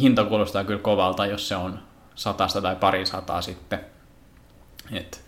[0.00, 1.78] hinta kuulostaa kyllä kovalta, jos se on
[2.14, 3.80] satasta tai pari sataa sitten.
[4.92, 5.24] Et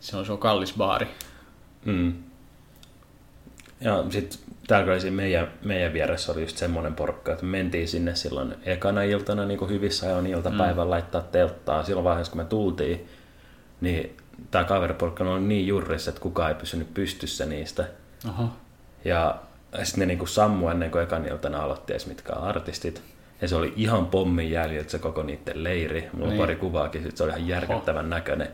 [0.00, 1.08] se on, se on kallis baari.
[1.84, 2.12] mm.
[3.80, 8.14] Ja sit täällä oli meidän, meidän vieressä oli just semmoinen porukka, että me mentiin sinne
[8.14, 10.90] silloin ekana iltana niin kuin hyvissä ajoin iltapäivän mm.
[10.90, 11.84] laittaa telttaa.
[11.84, 13.08] Silloin vaiheessa, kun me tultiin,
[13.80, 14.16] niin
[14.50, 17.84] tämä kaveriporukka oli niin jurrissa, että kukaan ei pysynyt pystyssä niistä.
[18.28, 18.48] Oho.
[19.04, 19.38] Ja
[19.82, 23.02] sitten ne niinku sammu ennen kuin ekan iltana aloitti edes mitkä artistit.
[23.40, 26.08] Ja se oli ihan pommin jäljiltä se koko niiden leiri.
[26.12, 26.40] Mulla on Niin.
[26.40, 28.48] pari kuvaakin, sit se oli ihan järkyttävän näköinen.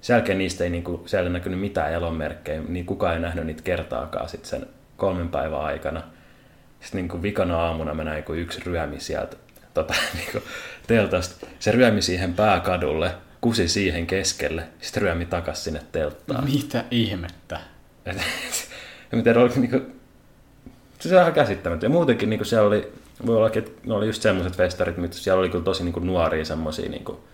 [0.00, 3.62] Sen jälkeen niistä ei niinku, siellä ei näkynyt mitään elonmerkkejä, niin kukaan ei nähnyt niitä
[3.62, 4.66] kertaakaan sit sen
[5.00, 6.02] kolmen päivän aikana.
[6.80, 9.36] Sitten niinku vikana aamuna mä näin, kun yksi ryömi sieltä
[9.74, 10.38] tota, niinku,
[10.86, 11.46] teltasta.
[11.58, 16.44] Se ryömi siihen pääkadulle, kusi siihen keskelle, sitten ryömi takas sinne telttaan.
[16.44, 17.60] Mitä ihmettä?
[18.06, 18.16] Et,
[19.12, 19.80] en tiedä, oliko niinku,
[20.98, 21.86] se on ihan käsittämätöntä.
[21.86, 22.92] Ja muutenkin niinku siellä oli,
[23.26, 26.44] voi olla, että ne oli just semmoiset festarit, mitä siellä oli kyllä tosi niinku nuoria
[26.44, 27.24] semmoisia niinku,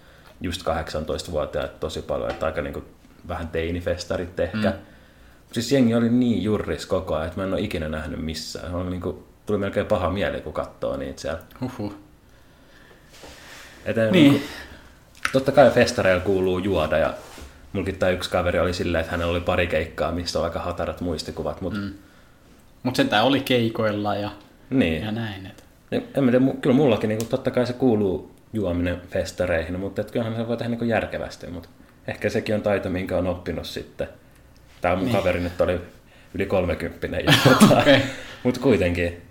[0.40, 2.85] just 18-vuotiaita tosi paljon, että aika niinku,
[3.29, 4.70] vähän teinifestarit ehkä.
[4.70, 4.95] Mm.
[5.56, 8.74] Siis jengi oli niin jurris koko ajan, että mä en ole ikinä nähnyt missään.
[8.74, 11.40] Oli niinku, tuli melkein paha mieli, kun katsoo niitä siellä.
[11.60, 11.94] Huhhuh.
[13.84, 14.12] Et, niin.
[14.12, 14.32] Niin.
[14.32, 14.46] Niinku,
[15.32, 17.14] totta kai festareilla kuuluu juoda ja
[17.72, 21.00] mulkin tämä yksi kaveri oli silleen, että hänellä oli pari keikkaa, missä on aika hatarat
[21.00, 21.92] muistikuvat, mutta mm.
[22.82, 24.30] Mutta sentään oli keikoilla ja,
[24.70, 25.02] niin.
[25.02, 25.46] ja näin.
[25.46, 25.64] Et.
[25.90, 30.10] Niin, en mä tiedä, kyllä mullakin niin totta kai se kuuluu juominen festareihin, mutta et
[30.10, 31.68] kyllähän se voi tehdä niin järkevästi, mutta
[32.08, 34.08] ehkä sekin on taito, minkä on oppinut sitten.
[34.80, 35.16] Tämä mun niin.
[35.16, 35.80] kaveri nyt oli
[36.34, 38.02] yli 30 ja tota, Okei.
[38.42, 39.22] mutta kuitenkin.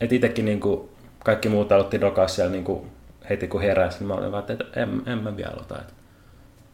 [0.00, 0.88] Et itekin niin kuin,
[1.24, 2.90] kaikki muut aloitti dokaa siellä niin kuin,
[3.30, 5.78] heti kun heräsi, niin mä olin vaan, että en, en mä vielä ota.
[5.80, 5.94] Et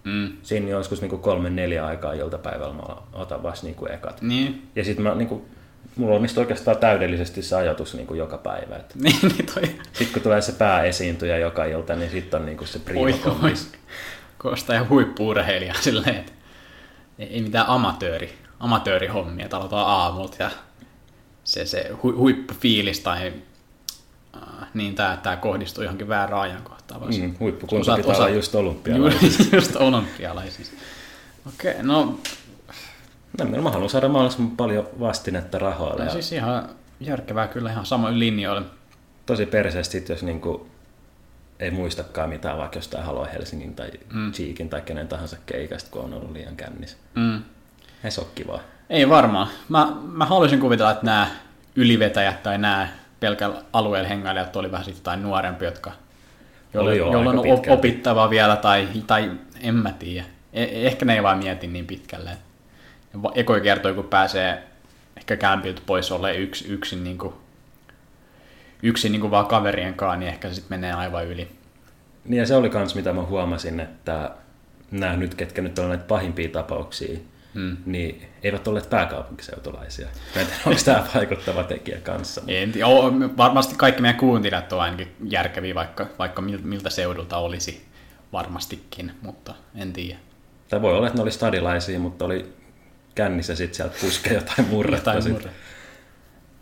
[0.04, 0.32] Mm.
[0.42, 4.22] siinä joskus niin kuin kolme neljä aikaa iltapäivällä mä otan vasta niin kuin ekat.
[4.22, 4.62] Niin.
[4.76, 5.42] Ja sitten mä niin kuin,
[5.96, 8.76] mulla on oikeastaan täydellisesti se ajatus niin kuin joka päivä.
[8.76, 9.62] Että Niin, niin toi.
[9.92, 13.12] sitten kun tulee se pääesiintyjä joka ilta, niin sitten on niinku se Oi, oi.
[13.12, 13.72] priimakompis.
[14.42, 16.32] Kuulostaa ihan huippu-urheilija silleen, että
[17.30, 20.50] ei, mitään amatööri, amatöörihommia, että aloitetaan aamulta ja
[21.44, 23.32] se, se hu, huippufiilis tai
[24.36, 24.42] äh,
[24.74, 27.00] niin tämä, tämä kohdistuu johonkin väärään ajankohtaan.
[27.00, 29.42] vaan Mm, huippukunta osaat- pitää olla osaat- just olympialaisissa.
[29.56, 30.72] Just olympialaisissa.
[31.48, 32.18] Okei, okay, no,
[33.38, 35.98] No, mä haluan saada mahdollisimman paljon vastinetta rahoille.
[35.98, 36.68] no Ja siis ihan
[37.00, 38.62] järkevää kyllä ihan samoin linjoilla.
[39.26, 40.66] tosi perseestä sit, jos niinku
[41.62, 44.32] ei muistakaan mitään, vaikka jostain haluaa Helsingin tai mm.
[44.32, 46.96] Cheekin tai kenen tahansa keikasta, kun on ollut liian kännissä.
[47.14, 47.42] Mm.
[48.04, 48.60] Ei se ole kivaa.
[48.90, 49.48] Ei varmaan.
[49.68, 51.26] Mä, mä haluaisin kuvitella, että nämä
[51.76, 52.88] ylivetäjät tai nämä
[53.20, 55.92] pelkällä alueella hengailijat oli vähän sitten jotain nuorempia, jotka,
[56.74, 57.70] Oli joo, joilla on pitkälti.
[57.70, 60.26] opittava vielä tai, tai en mä tiedä.
[60.52, 62.30] E- ehkä ne ei vaan mieti niin pitkälle.
[63.34, 64.62] Ekoi kertoi, kun pääsee
[65.16, 67.34] ehkä kämpiltä pois olleen yksi, yksin, niin kuin,
[68.82, 71.48] yksin niin kuin vaan kaverien kanssa, niin ehkä se sitten menee aivan yli.
[72.24, 74.30] Niin ja se oli kans mitä mä huomasin, että
[74.90, 77.18] nämä nyt, ketkä nyt on näitä pahimpia tapauksia,
[77.54, 77.76] hmm.
[77.86, 80.06] niin eivät olleet pääkaupunkiseutulaisia.
[80.06, 82.40] Mä en tiedä, onko tämä vaikuttava tekijä kanssa.
[82.48, 87.36] En tiedä, oo, varmasti kaikki meidän kuuntelijat on ainakin järkeviä, vaikka, vaikka mil- miltä seudulta
[87.36, 87.84] olisi
[88.32, 90.18] varmastikin, mutta en tiedä.
[90.68, 92.52] Tai voi olla, että ne oli stadilaisia, mutta oli
[93.14, 95.10] kännissä sitten sieltä puskea jotain murretta.
[95.10, 95.32] Jotain sit.
[95.32, 95.50] murre.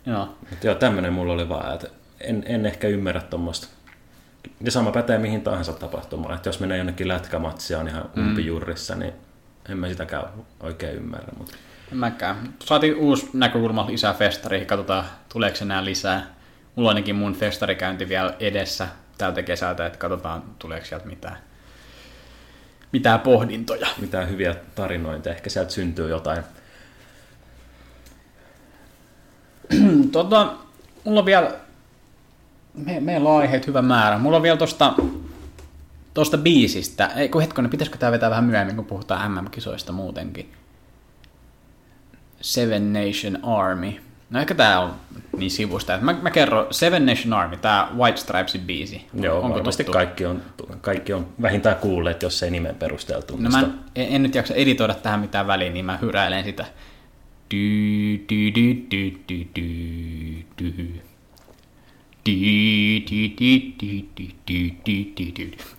[0.05, 0.37] Joo.
[0.49, 1.87] Mutta joo, tämmöinen mulla oli vaan, että
[2.23, 3.67] en, en ehkä ymmärrä tuommoista.
[4.61, 6.35] Ja sama pätee mihin tahansa tapahtumaan.
[6.35, 9.13] Että jos menee jonnekin lätkämatsia on ihan umpijurrissa, niin
[9.69, 10.23] en mä sitäkään
[10.59, 11.33] oikein ymmärrä.
[11.37, 11.57] Mutta...
[11.91, 12.53] En mäkään.
[12.65, 16.25] Saatiin uusi näkökulma lisää festariin, katsotaan tuleeko enää lisää.
[16.75, 21.37] Mulla on ainakin mun festarikäynti vielä edessä tältä kesältä, että katsotaan tuleeko sieltä mitään,
[22.91, 23.87] mitään pohdintoja.
[23.97, 26.43] Mitään hyviä tarinoita, ehkä sieltä syntyy jotain.
[30.11, 30.53] Tota,
[31.03, 31.51] mulla on vielä,
[32.73, 34.17] me, meillä on aiheet hyvä määrä.
[34.17, 34.93] Mulla on vielä tosta,
[36.13, 40.51] tosta biisistä, ei kun hetkonen, pitäisikö tää vetää vähän myöhemmin, kun puhutaan MM-kisoista muutenkin.
[42.41, 43.93] Seven Nation Army.
[44.29, 44.93] No ehkä tää on
[45.37, 45.97] niin sivusta.
[46.01, 49.07] Mä, mä kerron Seven Nation Army, tää White Stripesin biisi.
[49.13, 49.97] Joo, Onko varmasti tuttu?
[49.97, 50.41] kaikki on,
[50.81, 53.59] kaikki on vähintään kuulleet, jos ei nimen perusteella No mä
[53.95, 56.65] en, en, nyt jaksa editoida tähän mitään väliin, niin mä hyräilen sitä.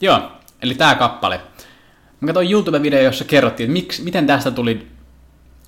[0.01, 1.41] Joo, eli tää kappale.
[2.21, 4.87] Mä katsoin YouTube-video, jossa kerrottiin, että miksi, miten tästä tuli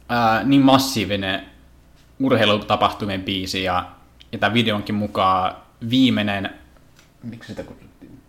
[0.09, 1.45] ää, niin massiivinen
[2.21, 3.91] urheilutapahtumien biisi, ja,
[4.33, 5.57] ja tämän videonkin mukaan
[5.91, 6.51] viimeinen,
[7.23, 8.21] miksi sitä kutsuttiin?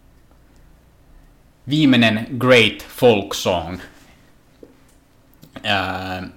[1.69, 3.79] Viimeinen great folk song.
[5.63, 6.29] Ää,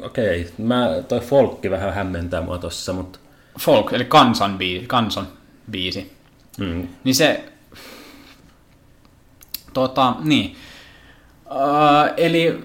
[0.00, 3.18] Okei, mä, toi folkki vähän hämmentää mua tossa, mutta
[3.58, 5.28] folk, eli kansan kansan
[5.70, 6.12] biisi.
[6.58, 7.52] mm, Niin se,
[9.72, 10.56] tota, niin.
[11.50, 12.64] Uh, eli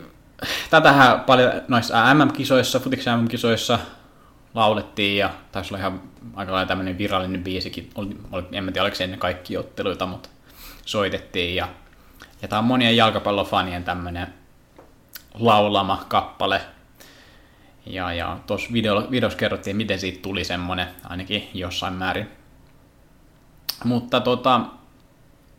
[0.70, 3.80] tätähän paljon noissa MM-kisoissa, futiksen MM-kisoissa
[4.54, 6.02] laulettiin ja taisi olla ihan
[6.36, 7.90] aika lailla tämmöinen virallinen biisikin.
[7.96, 10.30] Oli, oli, en mä tiedä, oliko se ennen kaikki otteluita, mutta
[10.86, 11.70] soitettiin ja,
[12.42, 14.28] ja tämä on monien jalkapallofanien tämmöinen
[15.34, 16.62] laulama kappale.
[17.86, 22.37] Ja, ja tuossa video, videossa kerrottiin, miten siitä tuli semmonen, ainakin jossain määrin.
[23.84, 24.62] Mutta tota,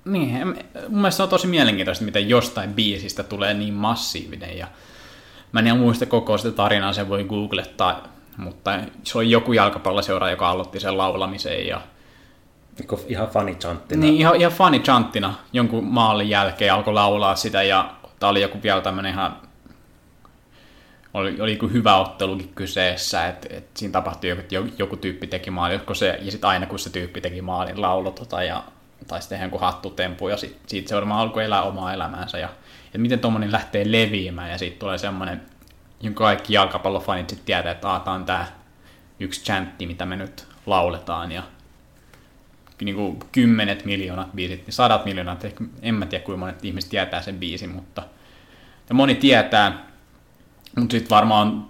[0.05, 0.47] niin,
[0.89, 4.59] mun mielestä se on tosi mielenkiintoista, miten jostain biisistä tulee niin massiivinen.
[4.59, 4.67] Ja
[5.53, 8.03] mä en muista koko sitä tarinaa, se voi googlettaa,
[8.37, 11.67] mutta se oli joku jalkapalloseura, joka aloitti sen laulamisen.
[11.67, 11.81] Ja,
[12.79, 13.57] niinku ihan funny
[13.97, 18.59] niin ihan, ihan funny chanttina jonkun maalin jälkeen alkoi laulaa sitä ja tää oli joku
[18.63, 19.37] vielä tämmönen ihan
[21.19, 25.51] oli, oli joku hyvä ottelukin kyseessä, että et siinä tapahtui joku, joku, joku tyyppi teki
[25.51, 28.65] maalin, se, ja sitten aina kun se tyyppi teki maalin laulo tota, ja,
[29.09, 32.49] tai sitten jonkun hattutempu, ja sit, siitä se varmaan alkoi elää omaa elämäänsä, ja,
[32.93, 35.43] ja miten tuommoinen lähtee leviämään, ja siitä tulee semmoinen,
[36.01, 38.47] jonka kaikki jalkapallofanit sitten tietää, että tää on tää
[39.21, 41.43] yksi chantti, mitä me nyt lauletaan, ja
[42.81, 45.47] niin kuin kymmenet miljoonat biisit, niin sadat miljoonat,
[45.83, 48.03] en mä tiedä kuinka monet ihmiset tietää sen biisin, mutta
[48.89, 49.88] ja moni tietää,
[50.81, 51.69] mutta sitten varmaan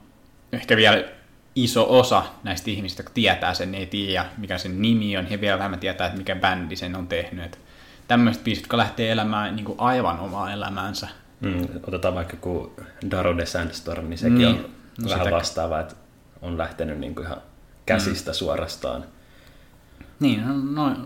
[0.53, 1.05] ehkä vielä
[1.55, 5.59] iso osa näistä ihmisistä, jotka tietää sen, ei tiedä mikä sen nimi on, ja vielä
[5.59, 7.45] vähemmän tietää, että mikä bändi sen on tehnyt.
[7.45, 7.59] Et
[8.09, 11.09] tämmöiset biisit, jotka lähtee elämään niin kuin aivan omaa elämäänsä.
[11.41, 12.73] Mm, otetaan vaikka joku
[13.11, 14.49] Daro de Sandstorm, niin sekin Niin.
[14.49, 14.71] on
[15.03, 15.95] No vähän sitä- vastaava, että
[16.43, 17.37] on lähtenyt niinku ihan
[17.87, 18.35] käsistä mm.
[18.35, 19.05] suorastaan.
[20.21, 20.43] Niin,
[20.75, 20.97] no, no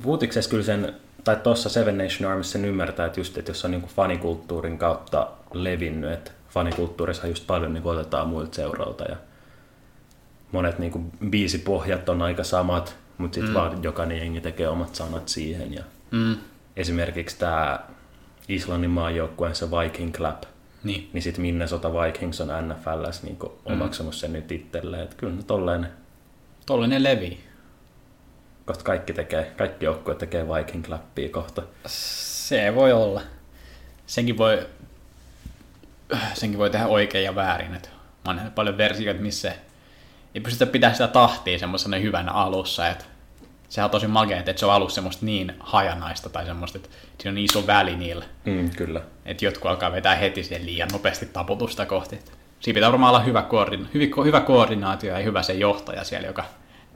[0.00, 0.94] Fuutiksessa kyllä sen,
[1.24, 5.28] tai tuossa Seven Nation Armissa sen ymmärtää, että just, että jos on niinku fanikulttuurin kautta
[5.54, 9.16] levinnyt, että fanikulttuurissa just paljon niinku otetaan muilta seuralta ja
[10.52, 13.54] monet niinku biisipohjat on aika samat, mutta sitten mm.
[13.54, 16.36] vaan jokainen jengi tekee omat sanat siihen ja mm,
[16.76, 17.80] esimerkiksi tämä
[18.48, 20.42] Islannin maajoukkueen se Viking Clap,
[20.84, 21.10] niin.
[21.12, 25.02] niin sitten Minnesota Vikings on NFLs niin omaksunut sen nyt itselleen.
[25.02, 25.88] Että kyllä tolleen,
[26.66, 27.40] Tollinen levi.
[28.64, 31.62] kohta kaikki tekee, kaikki joukkueet tekee Viking Clappia kohta.
[31.86, 33.22] Se voi olla.
[34.06, 34.66] Senkin voi,
[36.34, 37.74] senkin voi tehdä oikein ja väärin.
[37.74, 37.90] Et
[38.24, 39.52] mä oon paljon versioita, missä
[40.34, 42.88] ei pystytä pitää sitä tahtia semmoisena hyvänä alussa.
[42.88, 43.06] Et
[43.68, 46.88] sehän on tosi makea, että se on alussa semmoista niin hajanaista tai semmoista, että
[47.18, 48.24] siinä on niin iso väli niillä.
[48.44, 49.00] Mm, kyllä.
[49.26, 52.16] Että jotkut alkaa vetää heti sen liian nopeasti taputusta kohti.
[52.16, 56.26] Et siinä pitää varmaan olla hyvä, koordina- hyvä, hyvä koordinaatio ja hyvä se johtaja siellä,
[56.26, 56.44] joka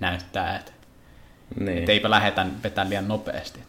[0.00, 0.72] näyttää, että
[1.60, 1.78] Niin.
[1.78, 3.60] et eipä lähetä vetää liian nopeasti.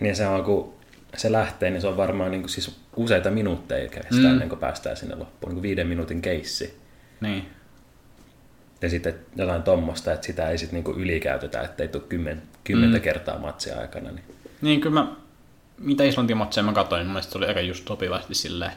[0.00, 0.74] niin se on, kun
[1.16, 4.26] se lähtee, niin se on varmaan niin kuin, siis useita minuutteja kestää Mm.
[4.32, 5.48] ennen kuin päästään sinne loppuun.
[5.50, 6.78] Niin kuin viiden minuutin keissi.
[7.20, 7.48] Niin.
[8.82, 13.02] Ja sitten jotain tommosta, että sitä ei sitten niinku ylikäytetä, ettei tule kymmen, kymmentä Mm.
[13.02, 14.10] kertaa matsia aikana.
[14.10, 14.24] Niin.
[14.62, 15.12] Niin kyllä mä,
[15.78, 18.72] mitä Islantin matseja mä katsoin, niin mun mielestä se oli aika just sopivasti silleen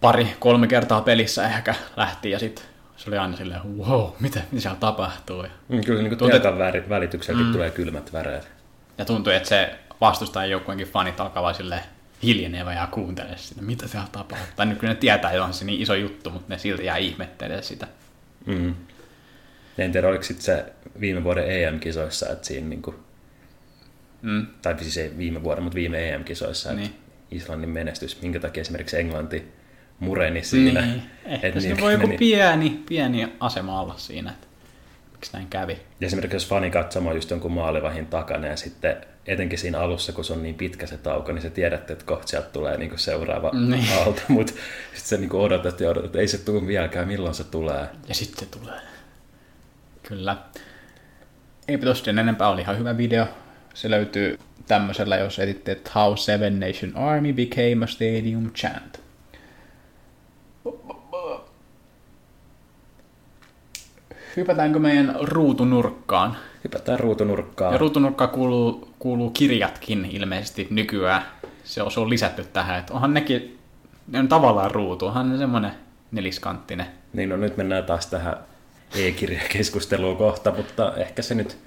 [0.00, 2.64] pari, kolme kertaa pelissä ehkä lähti ja sitten
[2.96, 5.42] se oli aina silleen, wow, mitä, mitä siellä tapahtuu.
[5.42, 7.52] Ja, Mm, Kyllä niin Tuntuu, telkan väri- välitykselläkin mm.
[7.52, 8.48] tulee kylmät väreet.
[8.98, 11.82] ja tuntui, että se vastustajan joukkueenkin fanit alkaa vaan silleen
[12.22, 14.46] hiljenevä ja kuuntelee sitä, mitä siellä tapahtuu.
[14.56, 16.96] Tai nyt kyllä ne tietää, että on se niin iso juttu, mutta ne silti jää
[16.96, 17.86] ihmettelemään sitä.
[18.46, 18.74] Mm.
[19.78, 20.64] Ja En tiedä, oliko sit se
[21.00, 22.94] viime vuoden EM-kisoissa, että siinä niinku,
[24.22, 24.46] Mm.
[24.62, 26.86] tai siis ei viime vuoden, mutta viime EM-kisoissa, Niin.
[26.86, 26.98] että
[27.30, 29.52] Islannin menestys, minkä takia esimerkiksi Englanti
[30.00, 30.80] mureni siinä.
[30.80, 31.02] Niin.
[31.24, 34.46] Ehkä Et siinä niin voi joku meni- pieni, pieni asema olla siinä, että
[35.12, 35.72] miksi näin kävi.
[36.00, 38.96] Ja esimerkiksi jos fani katsoo just jonkun maalivahin takana ja sitten
[39.26, 42.26] etenkin siinä alussa, kun se on niin pitkä se tauko, niin sä tiedät, että kohta
[42.26, 43.84] sieltä tulee niinku seuraava Niin.
[43.98, 47.44] aalto, mutta sitten sä niinku odotat ja odotat, että ei se tule vieläkään, milloin se
[47.44, 47.86] tulee.
[48.08, 48.80] Ja sitten se tulee.
[50.02, 50.36] Kyllä.
[51.68, 53.26] Eipä tosta sen enempää, oli ihan hyvä video.
[53.74, 59.00] Se löytyy tämmöisellä, jos etitte, että How Seven Nation Army Became a Stadium Chant.
[64.36, 66.36] Hypätäänkö meidän ruutunurkkaan?
[66.66, 67.72] Hypätään ruutunurkkaan.
[67.72, 71.22] Ja ruutunurkkaan kuuluu, kuuluu kirjatkin ilmeisesti nykyään.
[71.64, 73.58] Se on, se on lisätty tähän, että onhan nekin,
[74.08, 75.72] ne on tavallaan ruutu, onhan ne semmonen
[76.12, 76.86] neliskanttinen.
[77.12, 78.36] Niin no nyt mennään taas tähän
[78.94, 81.58] e-kirjakeskusteluun kohta, mutta ehkä se nyt,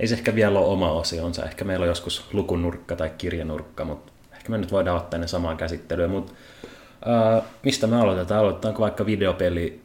[0.00, 1.44] ei se ehkä vielä ole oma osionsa.
[1.44, 5.56] Ehkä meillä on joskus lukunurkka tai kirjanurkka, mutta ehkä me nyt voidaan ottaa ne samaan
[5.56, 6.10] käsittelyyn.
[6.10, 6.32] Mutta
[7.04, 8.40] ää, mistä me aloitetaan?
[8.40, 9.80] Aloitetaanko vaikka videopeli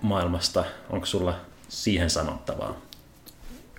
[0.00, 0.64] maailmasta?
[0.90, 1.34] Onko sulla
[1.68, 2.74] siihen sanottavaa?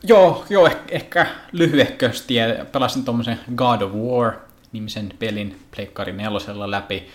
[0.03, 2.35] Joo, joo eh- ehkä lyhyehkösti.
[2.35, 7.07] ja Pelasin tuommoisen God of War-nimisen pelin Pleikkari nelosella läpi.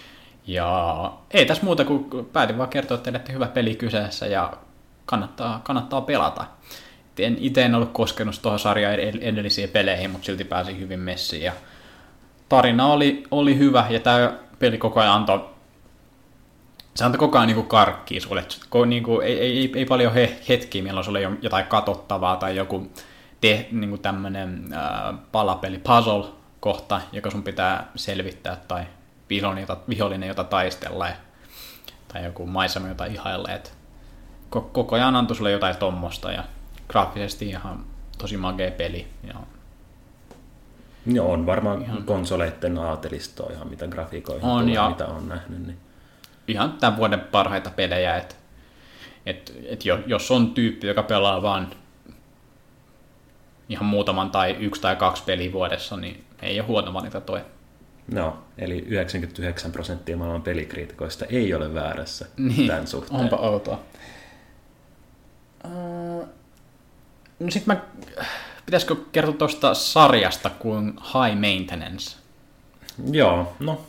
[0.47, 4.53] Ja ei tässä muuta kuin päätin vaan kertoa teille, että hyvä peli kyseessä ja
[5.07, 6.45] kannattaa, kannattaa pelata.
[7.19, 11.43] En itse en ollut koskenut tuohon sarjaan ed- edellisiin peleihin, mutta silti pääsin hyvin messiin.
[11.43, 11.53] Ja
[12.49, 15.51] tarina oli, oli hyvä ja tämä peli koko ajan antoi
[16.99, 18.45] se antoi koko ajan niin karkkiin sulle.
[18.87, 22.57] Niin kuin, ei, ei, ei, paljon he, hetkiä, milloin sulla ei ole jotain katsottavaa tai
[22.57, 22.93] joku
[23.41, 28.85] te, niin kuin tämmöinen ää, palapeli, puzzle-kohta, joka sun pitää selvittää, tai
[29.31, 31.15] vihollinen, jota, vihollinen, jota taistella, ja,
[32.13, 33.51] tai joku maisema, jota ihailla.
[33.51, 33.77] Et
[34.51, 36.45] ko, koko ajan antoi sulle jotain tommosta, ja
[36.89, 37.85] graafisesti ihan
[38.19, 39.07] tosi magea peli.
[39.25, 39.35] Ja,
[41.07, 42.03] Joo, on varmaan ihan.
[42.03, 45.67] konsoleitten aatelistoa ihan mitä grafiikoihin On, tulee, ja- mitä on nähnyt.
[45.67, 45.88] Niin.
[46.49, 48.35] Ihan tämän vuoden parhaita pelejä, että
[49.27, 51.71] et, et jo- jos on tyyppi, joka pelaa vaan
[53.69, 57.41] ihan muutaman tai yksi tai kaksi peliä vuodessa, niin ei ole huono valinta toi.
[58.13, 63.21] No, eli 99 prosenttia maailman pelikriitikoista ei ole väärässä Niin, tämän suhteen.
[63.21, 63.81] onpa outoa.
[65.65, 66.29] Uh,
[67.41, 67.77] no sit mä,
[68.67, 72.17] pitäisikö kertoa tuosta sarjasta kuin High Maintenance?
[73.13, 73.81] Joo, no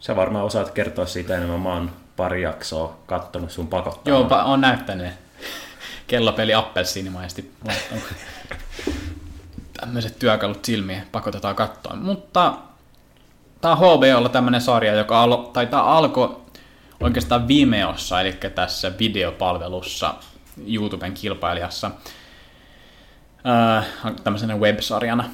[0.00, 1.60] sä varmaan osaat kertoa siitä enemmän.
[1.60, 4.14] Mä oon pari jaksoa kattonut sun pakottaa.
[4.14, 5.12] Joo, on näyttänyt.
[6.06, 7.54] Kellopeli appelsiinimaisesti.
[9.80, 11.96] Tämmöiset työkalut silmiin pakotetaan katsoa.
[11.96, 12.54] Mutta
[13.60, 16.36] tämä on HBOlla tämmöinen sarja, joka alo, tai tää alkoi
[17.00, 20.14] oikeastaan Vimeossa, eli tässä videopalvelussa
[20.66, 21.90] YouTuben kilpailijassa.
[23.46, 25.24] Öö, tämmöisenä websarjana.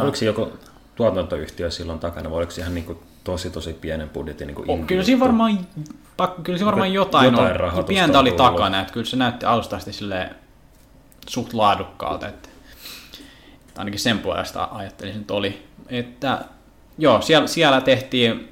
[0.00, 0.52] Oliko se joku
[0.94, 5.04] tuotantoyhtiö silloin takana, vai oliko se ihan niinku tosi tosi pienen budjetin niinku Oh, kyllä
[5.04, 5.58] siinä varmaan,
[6.16, 7.84] pak- kyllä siinä varmaan jotain, Jotain on.
[7.84, 8.52] Pientä oli tullut.
[8.52, 9.90] takana, että kyllä se näytti alusta asti
[11.28, 12.48] suht laadukkaalta, että,
[13.68, 15.66] että ainakin sen puolesta ajattelisin, että oli.
[15.88, 16.44] Että,
[16.98, 18.48] joo, siellä, siellä tehtiin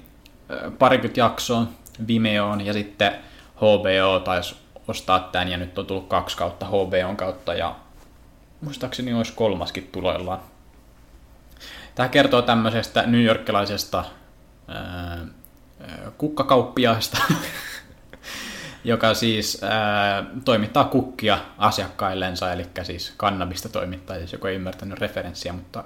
[0.79, 1.67] parikymmentä jaksoa
[2.07, 3.13] Vimeoon ja sitten
[3.57, 4.57] HBO taisi
[4.89, 7.77] ostaa tämän ja nyt on tullut kaksi kautta HBOn kautta ja
[8.61, 10.41] muistaakseni olisi kolmaskin tuloillaan.
[11.95, 14.05] Tämä kertoo tämmöisestä New Yorkilaisesta
[14.71, 15.19] ää,
[15.81, 17.19] ää, kukkakauppiaasta,
[18.85, 25.53] joka siis ää, toimittaa kukkia asiakkaillensa, eli siis kannabista toimittaa, jos joku ei ymmärtänyt referenssiä,
[25.53, 25.85] mutta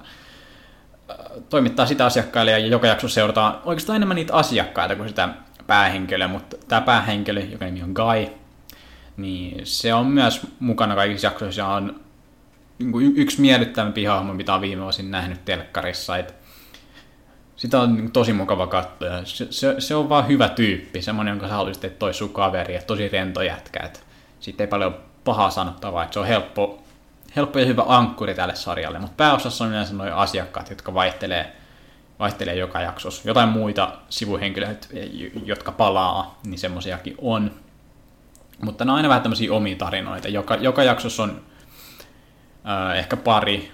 [1.09, 1.17] ää,
[1.49, 5.29] toimittaa sitä asiakkaille ja joka jakso seurataan oikeastaan enemmän niitä asiakkaita kuin sitä
[5.67, 8.27] päähenkilöä, mutta tämä päähenkilö, joka nimi on Guy,
[9.17, 11.99] niin se on myös mukana kaikissa jaksoissa ja on
[12.79, 16.17] niin kuin y- yksi miellyttävämpi hahmo, mitä on viime vuosin nähnyt telkkarissa.
[16.17, 16.44] Et
[17.55, 19.09] sitä on tosi mukava katsoa.
[19.23, 22.75] Se, se, se, on vaan hyvä tyyppi, semmoinen, jonka sä haluaisit, että toi sun kaveri,
[22.75, 23.79] että tosi rento jätkä.
[23.83, 24.05] Et
[24.39, 26.83] siitä ei paljon pahaa sanottavaa, että se on helppo,
[27.35, 28.99] helppo ja hyvä ankkuri tälle sarjalle.
[28.99, 31.55] Mutta pääosassa on yleensä nuo asiakkaat, jotka vaihtelee,
[32.19, 33.21] vaihtelee joka jaksossa.
[33.25, 34.87] Jotain muita sivuhenkilöitä,
[35.45, 37.51] jotka palaa, niin semmoisiakin on.
[38.61, 40.27] Mutta ne on aina vähän tämmöisiä omia tarinoita.
[40.27, 41.41] Joka, joka jaksossa on
[42.69, 43.71] äh, ehkä pari,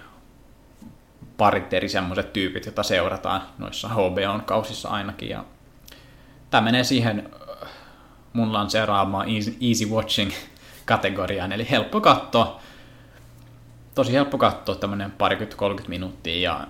[1.42, 5.28] parit eri semmoiset tyypit, joita seurataan noissa HBOn kausissa ainakin.
[5.28, 5.44] Ja
[6.50, 7.30] tämä menee siihen
[7.62, 7.68] äh,
[8.32, 10.30] mun lanseeraamaan easy, easy watching
[10.86, 12.60] kategoriaan, eli helppo katsoa.
[13.94, 16.66] Tosi helppo katsoa tämmöinen parikymmentä 30 minuuttia ja,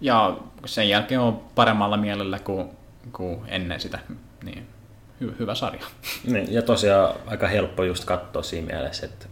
[0.00, 2.68] ja sen jälkeen on paremmalla mielellä kuin,
[3.12, 3.98] kuin ennen sitä.
[4.44, 4.66] Niin,
[5.20, 5.86] hy, hyvä sarja.
[6.24, 9.26] Niin, ja tosiaan aika helppo just katsoa siinä mielessä, että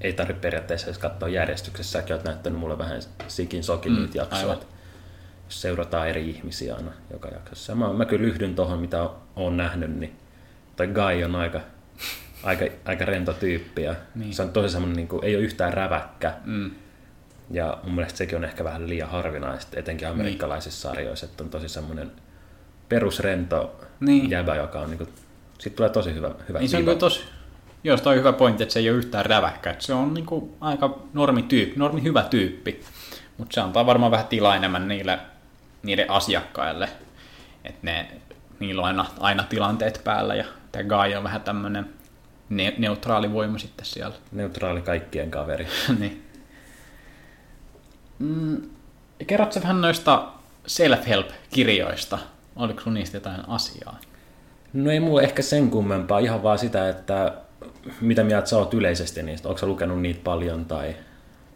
[0.00, 1.92] ei tarvitse periaatteessa edes katsoa järjestyksessä.
[1.92, 4.40] Säkin oot näyttänyt mulle vähän sikin sokin Mm, niitä jaksoja.
[4.42, 4.54] aivan.
[4.54, 4.66] että
[5.44, 7.72] jos seurataan eri ihmisiä aina joka jaksossa.
[7.72, 10.16] Ja Mä, mä kyllä yhdyn tuohon, mitä olen nähnyt, niin
[10.76, 11.60] toi Guy on aika,
[12.42, 14.34] aika, aika rento tyyppi ja niin.
[14.34, 16.34] se on tosi semmoinen, niin kuin, ei ole yhtään räväkkä.
[16.44, 16.70] Mm.
[17.50, 20.14] Ja mun mielestä sekin on ehkä vähän liian harvinaista, etenkin Niin.
[20.14, 22.12] amerikkalaisissa sarjoissa, että on tosi semmoinen
[22.88, 24.30] perusrento Niin.
[24.30, 25.10] jäbä, joka on niin kuin,
[25.58, 27.20] siitä tulee tosi hyvä, hyvä Niin se on tosi,
[27.84, 29.74] joo, on hyvä pointti, että se ei ole yhtään räväkkä.
[29.78, 32.80] Se on niinku aika normi tyyppi, normi hyvä tyyppi.
[33.38, 35.18] Mutta se antaa varmaan vähän tilaa enemmän niille,
[35.82, 36.88] niille asiakkaille.
[37.64, 38.08] Että ne,
[38.60, 41.88] niillä on aina, aina tilanteet päällä ja tämä Guy on vähän tämmöinen
[42.48, 44.16] ne, neutraali voima sitten siellä.
[44.32, 45.66] Neutraali kaikkien kaveri.
[45.98, 46.26] niin.
[48.18, 48.62] Mm,
[49.26, 50.28] kerrotko vähän noista
[50.66, 52.18] self-help-kirjoista?
[52.56, 53.98] Oliko sun niistä jotain asiaa?
[54.72, 57.32] No ei mulla ehkä sen kummempaa, ihan vaan sitä, että
[58.00, 59.48] mitä mieltä sä oot yleisesti niistä.
[59.48, 60.96] Onko sä lukenut niitä paljon tai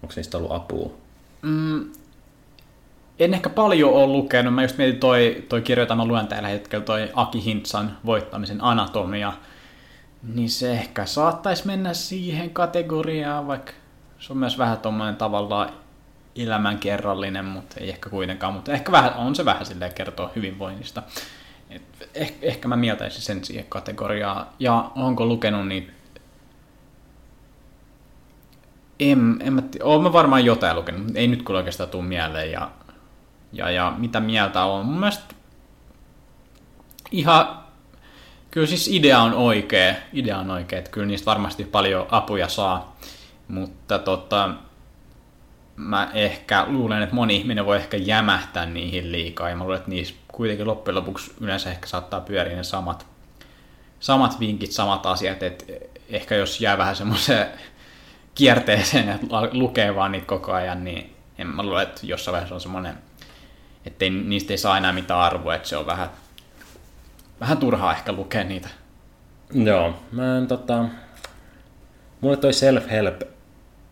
[0.03, 0.93] onko niistä ollut apua?
[3.19, 4.55] En ehkä paljon ole lukenut.
[4.55, 8.65] Mä just mietin toi, toi kirja, jota mä luen tällä hetkellä, toi Aki Hintsan voittamisen
[8.65, 9.33] anatomia.
[10.35, 13.73] Niin se ehkä saattaisi mennä siihen kategoriaan, vaikka
[14.19, 15.69] se on myös vähän tommonen tavallaan
[16.37, 18.55] elämänkerrallinen, mutta ei ehkä kuitenkaan.
[18.55, 21.03] Mutta ehkä vähän, on se vähän silleen kertoa hyvinvoinnista.
[22.15, 24.47] Et ehkä, mä mieltäisin sen siihen kategoriaan.
[24.59, 25.93] Ja onko lukenut niitä
[29.01, 29.63] en, en mä.
[29.83, 32.53] Oon mä varmaan jotain lukenut, mutta ei nyt kyllä oikeastaan tuu mieleen.
[32.53, 32.71] Ja,
[33.53, 34.87] ja, ja mitä mieltä on?
[34.87, 35.35] Mun mielestä
[37.11, 37.59] ihan,
[38.51, 42.97] kyllä siis idea on oikea, idea on oikea, että kyllä niistä varmasti paljon apuja saa,
[43.49, 44.51] mutta tota,
[45.77, 49.91] mä ehkä luulen, että moni ihminen voi ehkä jämähtää niihin liikaa, ja mä luulen, että
[49.91, 53.07] niissä kuitenkin loppujen lopuksi yleensä ehkä saattaa pyöriä ne samat,
[54.01, 55.65] samat vinkit, samat asiat, että
[56.09, 57.47] ehkä jos jää vähän semmoiseen
[58.35, 62.55] kierteeseen, että la- lukee vaan niitä koko ajan, niin en mä luule, että jossain vaiheessa
[62.55, 62.99] on semmoinen,
[63.87, 66.11] että niistä ei saa enää mitään arvoa, että se on vähän,
[67.41, 68.69] vähän turhaa ehkä lukea niitä.
[69.53, 70.85] Joo, mä en tota...
[72.21, 73.27] Mulle toi self-help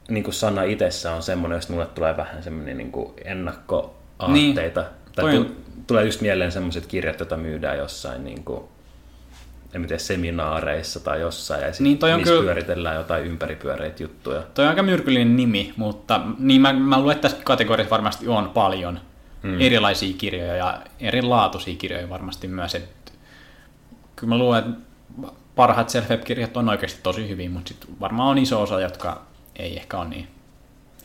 [0.08, 2.92] niin kuin sana itsessä on semmoinen, jos mulle tulee vähän semmoinen niin
[3.24, 4.80] ennakkoaatteita.
[4.80, 4.90] Niin.
[5.14, 8.64] Tai Toi tu- tulee just mieleen semmoiset kirjat, joita myydään jossain niin kuin,
[9.74, 13.24] en mä tiedä, seminaareissa tai jossain, ja sit Niin, toi on niissä kyllä- pyöritellään jotain
[13.24, 14.42] ympäripyöreitä juttuja.
[14.54, 18.48] Toi on aika myrkyllinen nimi, mutta niin mä, mä luulen, että tässä kategoriassa varmasti on
[18.48, 19.00] paljon
[19.42, 19.60] mm.
[19.60, 22.74] erilaisia kirjoja ja erilaatuisia kirjoja varmasti myös.
[22.74, 23.12] Et,
[24.16, 28.38] kyllä mä luulen, että parhaat self kirjat on oikeasti tosi hyviä, mutta sit varmaan on
[28.38, 29.22] iso osa, jotka
[29.56, 30.28] ei ehkä ole niin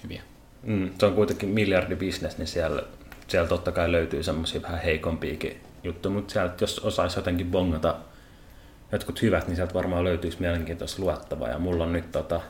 [0.04, 0.22] hyviä.
[0.64, 2.84] Mm, se on kuitenkin miljardibisnes, niin siellä,
[3.28, 7.96] siellä totta kai löytyy semmoisia vähän heikompiakin juttuja, mutta sieltä jos osaisi jotenkin bongata
[8.92, 11.50] jotkut hyvät, niin sieltä varmaan löytyisi mielenkiintoista luettavaa.
[11.50, 12.42] Ja mulla on nyt tota,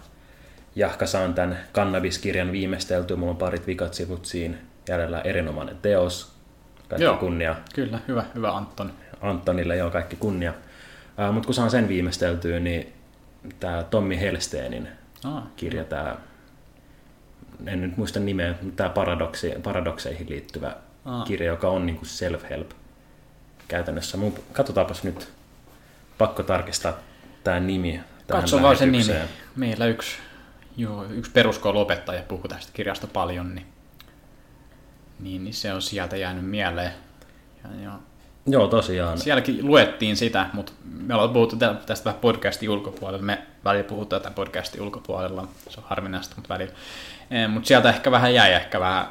[0.75, 4.57] jahka saan tämän kannabiskirjan viimeisteltyä, mulla on parit vikat sivut siinä
[4.89, 6.32] jäljellä erinomainen teos.
[6.89, 7.17] Kaikki Joo.
[7.17, 8.93] kunnia Kyllä, hyvä, hyvä Anton.
[9.21, 10.53] Antonille, joo kaikki kunnia.
[11.32, 12.93] Mutta kun saan sen viimeisteltyä, niin
[13.59, 14.88] tämä Tommi Helsteenin
[15.23, 16.17] Ah, kirja, tämä,
[17.65, 21.25] en nyt muista nimeä, mutta tämä paradoksi, paradokseihin liittyvä Aa.
[21.25, 22.71] kirja, joka on niin kuin self-help
[23.67, 24.17] käytännössä.
[24.17, 25.29] Mun, katsotaanpas nyt,
[26.17, 26.93] pakko tarkistaa
[27.43, 28.01] tämä nimi.
[28.27, 29.13] Katso vaan se nimi.
[29.55, 30.17] Meillä yksi,
[30.77, 33.65] joo, yksi peruskouluopettaja puhui tästä kirjasta paljon, niin,
[35.19, 36.91] niin, niin se on sieltä jäänyt mieleen.
[37.63, 37.99] Ja, ja
[38.49, 39.17] Joo, tosiaan.
[39.17, 43.25] sielläkin luettiin sitä, mutta me ollaan puhuttu tä- tästä vähän podcastin ulkopuolella.
[43.25, 46.73] Me välillä puhutaan tätä podcastin ulkopuolella, se on harvinaista, mutta välillä.
[47.49, 49.07] Mutta sieltä ehkä vähän jäi ehkä vähän,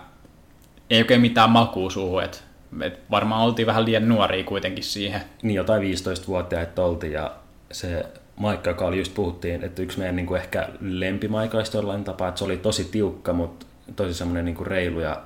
[0.91, 2.39] ei oikein mitään makua suuhun, että
[2.83, 5.21] et varmaan oltiin vähän liian nuoria kuitenkin siihen.
[5.43, 7.31] niin jotain 15-vuotiaita oltiin ja
[7.73, 8.07] se
[8.37, 12.39] Maikka, joka oli just puhuttiin, että yksi meidän niin kuin ehkä lempimaikaista jollain tapaa, että
[12.39, 15.23] se oli tosi tiukka, mutta tosi semmoinen niin kuin reilu ja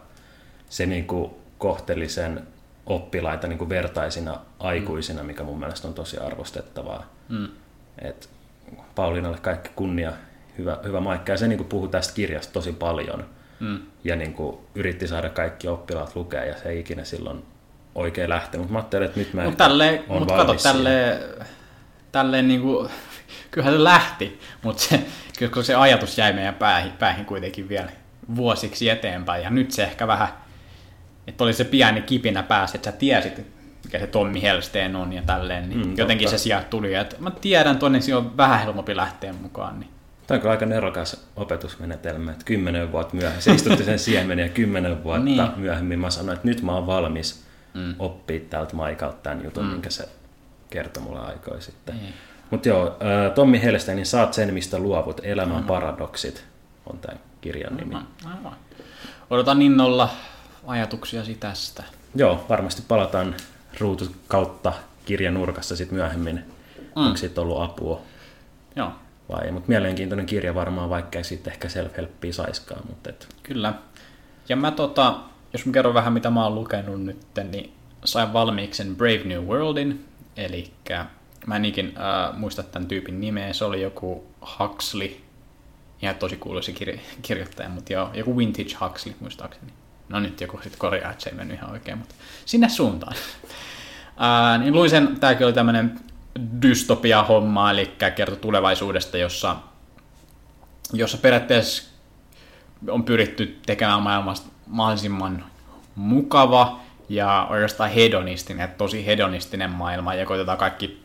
[0.69, 2.47] se niin kuin kohteli sen
[2.87, 7.07] oppilaita niin kuin vertaisina aikuisina, mikä mun mielestä on tosi arvostettavaa.
[7.29, 7.49] Mm.
[7.99, 8.31] Et
[8.95, 10.13] Pauliinalle kaikki kunnia,
[10.59, 13.25] hyvä, hyvä Maikka, ja se niin kuin puhui tästä kirjasta tosi paljon.
[13.61, 13.79] Mm.
[14.05, 17.43] Ja niin kuin yritti saada kaikki oppilaat lukea, ja se ei ikinä silloin
[17.95, 18.61] oikein lähtenyt.
[18.61, 19.69] Mutta mä ajattelin, että nyt mä Mutta
[20.09, 20.63] mut kato, siihen.
[20.77, 21.19] tälleen,
[22.13, 22.89] tälleen niinku,
[23.51, 25.01] kyllähän se lähti, mutta se,
[25.39, 27.91] kyllä kun se ajatus jäi meidän päähin, päähin kuitenkin vielä
[28.37, 29.43] vuosiksi eteenpäin.
[29.43, 30.29] Ja nyt se ehkä vähän,
[31.27, 33.47] että oli se pieni kipinä päässä, että sä tiesit,
[33.85, 36.39] mikä se Tommi Helsteen on ja tälleen, niin Mm, jotenkin totta.
[36.39, 36.95] se sieltä tuli.
[36.95, 39.81] Että mä tiedän tonne, on vähän helpompi lähteä mukaan.
[39.81, 39.91] Niin.
[40.31, 44.49] Tämä on kyllä aika nerokas opetusmenetelmä, että kymmenen vuotta myöhemmin, se istutti sen siemenen ja
[44.49, 45.51] kymmenen vuotta Niin.
[45.57, 47.95] myöhemmin mä sanoin, että nyt mä oon valmis mm.
[47.99, 49.71] oppia täältä Maikalta tämän jutun, mm.
[49.71, 50.09] minkä se
[50.71, 51.97] kertoi mulle aikoja sitten.
[51.97, 52.15] Niin.
[52.51, 52.97] Mutta joo,
[53.35, 56.45] Tommi Helsteinin Saat sen, mistä luovut, elämän paradoksit
[56.87, 57.95] on tämän kirjan nimi.
[57.95, 58.57] Aivan, aivan.
[59.31, 60.09] Odotan innolla
[60.67, 61.83] ajatuksiasi tästä.
[62.15, 63.35] Joo, varmasti palataan
[63.81, 64.73] ruutu kautta
[65.05, 66.37] kirjan nurkassa sitten myöhemmin.
[66.37, 66.83] Mm.
[66.95, 68.01] Onko siitä ollut apua
[68.77, 68.93] Joo,
[69.31, 72.83] vai Mutta mielenkiintoinen kirja varmaan, vaikka ei siitä ehkä self-helppia saiskaan.
[72.89, 73.75] Mutta et, kyllä.
[74.49, 75.21] Ja mä tota,
[75.53, 77.19] jos mä kerron vähän mitä mä oon lukenut nyt,
[77.51, 77.73] niin
[78.05, 80.05] sain valmiiksi sen Brave New Worldin,
[80.37, 80.73] eli
[81.47, 84.27] mä en ikin äh, muista tämän tyypin nimeä, se oli joku
[84.59, 85.17] Huxley,
[86.03, 89.73] ihan tosi kuuluisa kirja- kirjoittaja, mutta joo, joku Vintage Huxley muistaakseni.
[90.09, 92.15] No nyt joku sitten korjaa, että se ei mennyt ihan oikein, mutta
[92.47, 93.17] sinne suuntaan.
[94.17, 96.01] Ää, niin luin sen, tämäkin oli tämmöinen
[96.63, 99.57] dystopia-homma, eli kertoi tulevaisuudesta, jossa,
[100.93, 101.91] jossa periaatteessa
[102.89, 105.45] on pyritty tekemään maailmasta mahdollisimman
[105.95, 111.05] mukava ja oikeastaan hedonistinen, tosi hedonistinen maailma, ja koitetaan kaikki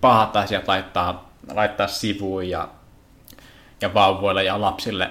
[0.00, 2.68] pahat asiat laittaa, laittaa sivuun ja,
[3.80, 5.10] ja vauvoille ja lapsille,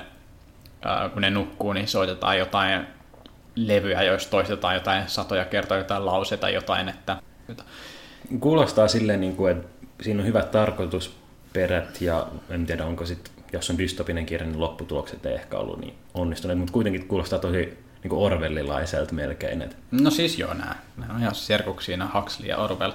[1.14, 2.88] kun ne nukkuu, niin soitetaan jotain
[3.56, 7.18] levyjä, joista toistetaan jotain satoja kertoja jotain lauseita, jotain, että
[8.40, 9.68] kuulostaa silleen, niin kuin, että
[10.02, 15.26] siinä on hyvät tarkoitusperät ja en tiedä, onko sitten, jos on dystopinen kirja, niin lopputulokset
[15.26, 19.62] ei ehkä ollut niin onnistuneet, mutta kuitenkin kuulostaa tosi niin kuin orwellilaiselta melkein.
[19.62, 22.92] Että No siis joo, nämä, nämä on ihan serkuksia, nämä Huxley ja Orwell.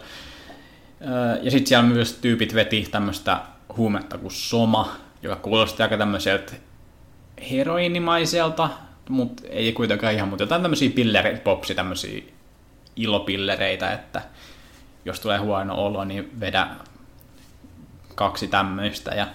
[1.42, 3.40] Ja sitten siellä myös tyypit veti tämmöistä
[3.76, 6.52] huumetta kuin soma, joka kuulosti aika tämmöiseltä
[7.50, 8.70] heroinimaiselta,
[9.08, 12.22] mutta ei kuitenkaan ihan, mutta jotain tämmöisiä pilleri, popsi, tämmöisiä
[12.96, 14.22] ilopillereitä, että
[15.08, 16.68] jos tulee huono olo, niin vedä
[18.14, 19.26] kaksi tämmöistä ja,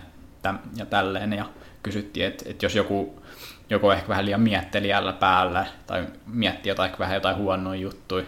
[0.41, 1.33] täm, ja tälleen.
[1.33, 1.45] Ja
[1.83, 3.23] kysyttiin, että, että jos joku,
[3.69, 8.25] joku on ehkä vähän liian miettelijällä päällä tai miettii jotain, vähän jotain huonoja juttuja,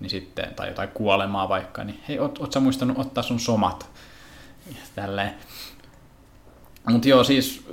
[0.00, 3.90] niin sitten, tai jotain kuolemaa vaikka, niin hei, oot, oot sä muistanut ottaa sun somat?
[4.66, 5.34] Ja tälleen.
[6.90, 7.68] Mutta joo, siis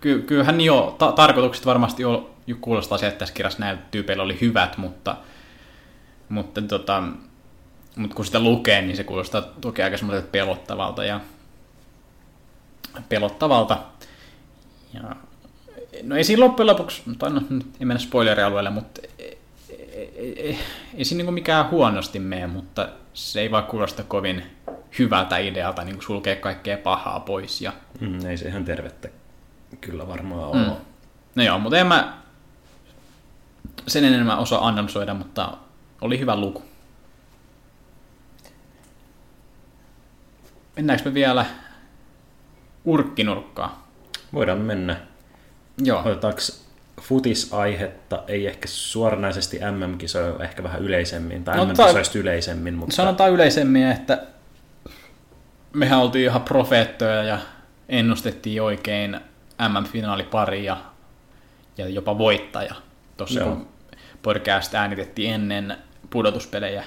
[0.00, 4.38] ky- kyllähän jo ta- tarkoitukset varmasti jo kuulostaa se, että tässä kirjassa näillä tyypeillä oli
[4.40, 5.16] hyvät, mutta,
[6.28, 7.02] mutta, tota,
[7.96, 11.20] mutta kun sitä lukee, niin se kuulostaa toki aika semmoiselta pelottavalta ja
[13.08, 13.78] pelottavalta.
[14.94, 15.16] Ja,
[16.02, 19.38] no ei siinä loppujen lopuksi, tai no, nyt ei mennä spoilerialueelle, mutta ei,
[20.16, 20.58] ei, ei,
[20.94, 24.42] ei siinä niinku mikään huonosti mene, mutta se ei vaan kuulosta kovin
[24.98, 27.60] hyvältä idealta niin sulkea kaikkea pahaa pois.
[27.60, 29.08] Ja, mm, ei se ihan tervettä
[29.80, 30.56] kyllä varmaan ole.
[30.56, 30.76] Mm.
[31.34, 32.18] No joo, mutta en mä
[33.88, 35.56] sen enemmän osaa analysoida, mutta
[36.00, 36.62] oli hyvä luku.
[40.76, 41.46] Mennäänkö me vielä
[42.84, 43.70] urkkinurkkaan?
[44.32, 44.96] Voidaan mennä.
[45.78, 46.40] Joo, Otetaanko
[47.00, 53.86] futisaihetta, ei ehkä suoranaisesti MM-kisoja, ehkä vähän yleisemmin, tai No, MM-kisoista yleisemmin, mutta sanotaan yleisemmin,
[53.86, 54.26] että
[55.72, 57.38] mehän oltiin ihan profeettoja ja
[57.88, 59.20] ennustettiin oikein
[59.68, 60.76] MM-finaalipari ja,
[61.78, 62.74] ja jopa voittaja.
[63.16, 63.48] Tuossa Joo.
[63.48, 63.68] kun
[64.22, 65.76] podcast äänitettiin ennen
[66.10, 66.84] pudotuspelejä,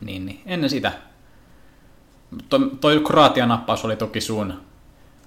[0.00, 0.92] niin, niin ennen sitä.
[2.48, 4.60] To, toi Kroatian nappaus oli toki sun,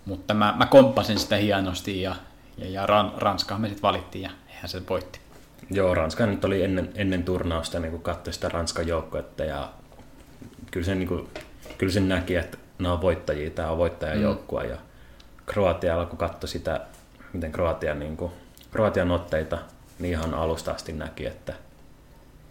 [0.05, 2.15] mutta mä, mä komppasin sitä hienosti ja,
[2.57, 5.19] ja, ja Ran, Ranska me sitten valittiin ja eihän se voitti.
[5.69, 9.69] Joo, Ranska nyt oli ennen, ennen turnausta, niin kun katsoi sitä Ranskan joukkuetta ja
[10.71, 11.29] kyllä sen, niin kuin,
[11.77, 14.77] kyllä sen näki, että nämä on voittajia, tämä on voittajajoukkue ja
[15.45, 16.81] Kroatialla, kun katsoi sitä,
[17.33, 18.31] miten Kroatia, niin kuin,
[18.71, 19.57] Kroatian otteita,
[19.99, 21.53] niin ihan alusta asti näki, että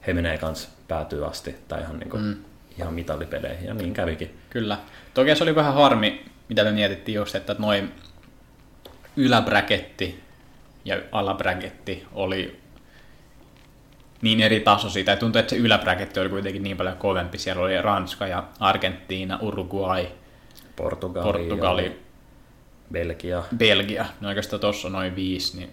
[0.07, 2.36] he menee kans päätyy asti tai ihan, niin kuin, mm.
[2.81, 4.39] Ihan mitalipeleihin ja niin kävikin.
[4.51, 4.78] Kyllä.
[5.14, 7.93] Toki se oli vähän harmi, mitä me mietittiin just, että noin
[9.16, 10.20] yläbräketti
[10.85, 12.61] ja alabräketti oli
[14.22, 15.16] niin eri taso siitä.
[15.16, 17.39] Tuntui, että se yläbräketti oli kuitenkin niin paljon kovempi.
[17.39, 20.07] Siellä oli Ranska ja Argentiina, Uruguay,
[20.76, 22.01] Portugali, Portugali,
[22.93, 23.43] Belgia.
[23.57, 24.07] Belgia.
[24.20, 25.70] No oikeastaan tuossa noin viisi, niin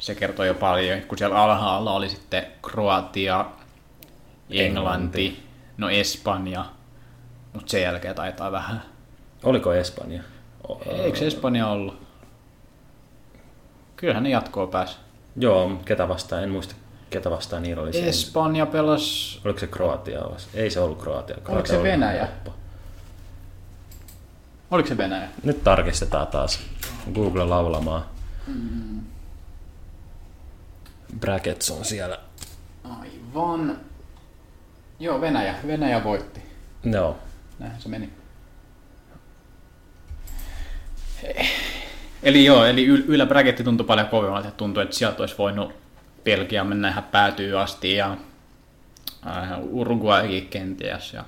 [0.00, 1.00] se kertoo jo paljon.
[1.00, 3.46] Kun siellä alhaalla oli sitten Kroatia,
[4.50, 5.42] Englanti,
[5.80, 6.64] no Espanja,
[7.52, 8.82] mutta sen jälkeen taitaa vähän.
[9.42, 10.22] Oliko Espanja?
[10.86, 12.02] Eikö se Espanja ollut?
[13.96, 14.96] Kyllähän ne jatkoa pääsi.
[15.36, 16.74] Joo, ketä vastaan, en muista
[17.10, 18.08] ketä vastaan niillä oli se.
[18.08, 19.40] Espanja pelasi...
[19.44, 20.20] Oliko se Kroatia?
[20.54, 21.36] Ei se ollut Kroatia.
[21.44, 22.26] Kroatia se oli Venäjä?
[22.26, 22.54] helppo.
[24.70, 25.28] Oliko se Venäjä?
[25.42, 26.60] Nyt tarkistetaan taas.
[27.14, 28.04] Google laulamaan.
[31.20, 32.18] Brackets on siellä.
[32.84, 33.89] Aivan.
[35.00, 35.54] Joo, Venäjä.
[35.66, 36.42] Venäjä voitti.
[36.84, 37.18] Joo.
[37.58, 38.10] Näinhän se meni.
[42.22, 44.48] Eli joo, eli yl- yläbräketti tuntui paljon kovemmalta.
[44.48, 45.72] että Tuntui, että sieltä olisi voinut
[46.24, 48.16] Belgia mennä ihan päätyy asti ja
[49.26, 51.12] äh, Uruguaykin kenties.
[51.12, 51.24] Ja...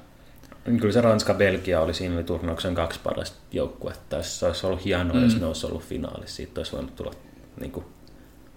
[0.64, 4.22] Kyllä se Ranska-Belgia oli siinä oli turnauksen kaksi parasta joukkuetta.
[4.22, 5.22] Se olisi ollut hienoa, mm.
[5.22, 6.36] jos ne olisi ollut finaalissa.
[6.36, 7.12] Siitä olisi voinut tulla
[7.60, 7.86] niin kuin,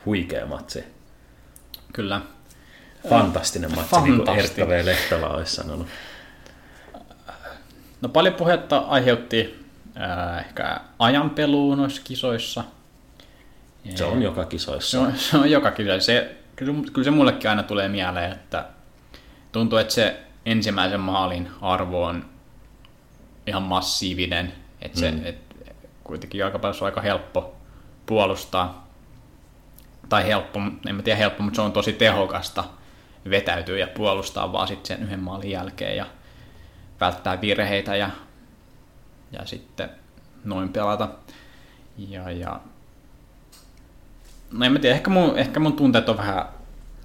[0.06, 0.84] huikea matsi.
[1.94, 2.22] Kyllä.
[3.10, 4.40] Fantastinen matsi, niin kuin.
[4.40, 4.86] Erkka V.
[4.86, 5.88] Lehtola olisi sanonut.
[8.02, 9.66] No paljon puhetta aiheutti
[10.02, 12.64] äh, ehkä ajanpeluu noissa kisoissa.
[13.96, 15.02] Se on joka Se kisoissa.
[15.02, 16.00] on, se on joka kyllä.
[16.00, 18.66] Se, kyllä, kyllä se mullekin aina tulee mieleen, että
[19.52, 22.26] tuntuu, että se ensimmäisen maalin arvo on
[23.48, 24.54] ihan massiivinen.
[24.82, 25.22] Että se, Mm.
[25.26, 25.38] et,
[26.04, 27.56] kuitenkin jalkapallossa on aika helppo
[28.06, 28.88] puolustaa.
[30.10, 32.64] Tai helppo, en mä tiedä helppo, mutta se on tosi tehokasta
[33.30, 36.06] vetäytyä ja puolustaa vaan sitten sen yhden maalin jälkeen ja
[37.00, 38.10] välttää virheitä ja,
[39.32, 39.90] ja sitten
[40.44, 41.10] noin pelata.
[41.98, 42.60] Ja, ja
[44.52, 46.46] No en mä tiedä, ehkä mun, ehkä mun tunteet on vähän,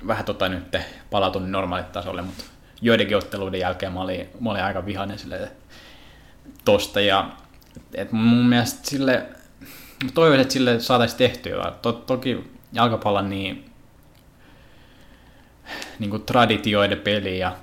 [0.07, 0.77] vähän tota nyt
[1.11, 2.45] palautunut normaalille tasolle, mutta
[2.83, 5.51] joidenkin otteluiden jälkeen mä olin, mä olin aika vihainen sille
[6.65, 7.31] tosta ja
[7.95, 9.27] et mun mielestä sille,
[10.15, 11.73] toivoisin, että sille saataisiin tehtyä.
[11.83, 13.70] To, toki jalkapallon niin,
[15.99, 17.57] niin kuin traditioiden peli ja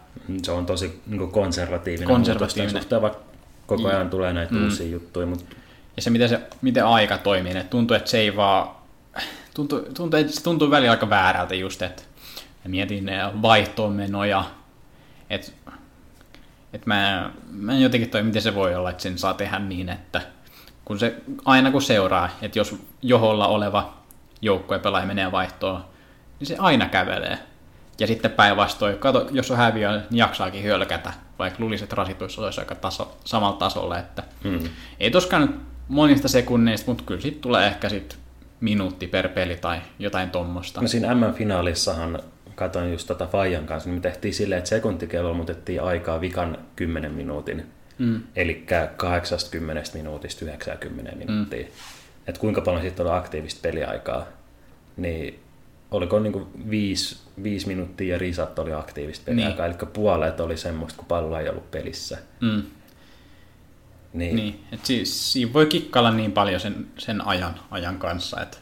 [0.43, 2.81] Se on tosi niin kuin konservatiivinen, Konservatiivinen.
[2.81, 3.19] suhteen, vaikka
[3.67, 4.63] koko ajan tulee näitä Mm.
[4.63, 5.55] uusia juttuja, mutta
[5.95, 8.67] Ja se miten, se, miten aika toimii, että tuntuu, että se ei vaan,
[9.53, 12.03] tuntuu, tuntuu, että se tuntuu välillä aika väärältä just, että
[12.67, 14.43] mietin ne vaihtoon menoja,
[15.29, 15.51] että,
[16.73, 19.89] että mä, mä en jotenkin toi, miten se voi olla, että sen saa tehdä niin,
[19.89, 20.21] että
[20.85, 23.93] kun se, aina kun seuraa, että jos joholla oleva
[24.41, 25.85] joukkue pelaaja menee vaihtoon,
[26.39, 27.37] niin se aina kävelee.
[27.99, 32.59] Ja sitten päinvastoin, kato, jos on häviö, niin jaksaakin hölkätä, vaikka luulisi, että rasitus olisi
[32.59, 34.59] aika taso, samalla tasolla, että mm.
[34.99, 35.55] ei toskaan nyt
[35.87, 38.17] monista sekunneista, mutta kyllä siitä tulee ehkä sit
[38.59, 40.81] minuutti per peli tai jotain tommosta.
[40.81, 42.19] No siinä M-finaalissahan
[42.55, 47.11] katsoin just tota Fajan kanssa, niin me tehtiin silleen, että sekuntikello muutettiin aikaa vikan 10
[47.11, 47.65] minuutin.
[47.97, 48.21] Mm.
[48.35, 48.65] Eli
[48.97, 51.63] 80 minuutista 90 minuuttia.
[51.63, 51.71] Mm.
[52.27, 54.25] Että kuinka paljon sitten oli aktiivista peliaikaa.
[54.97, 55.39] Niin
[55.91, 59.67] oliko niin viisi, viisi minuuttia ja risat oli aktiivista peliaikaa.
[59.67, 59.77] Niin.
[59.79, 62.17] Eli puolet oli semmoista, kun pallo ei ollut pelissä.
[62.41, 62.49] Mm.
[62.49, 62.63] Niin,
[64.13, 64.35] niin.
[64.35, 68.57] Niin, et siis, siinä voi kikkailla niin paljon sen, sen ajan, ajan kanssa, että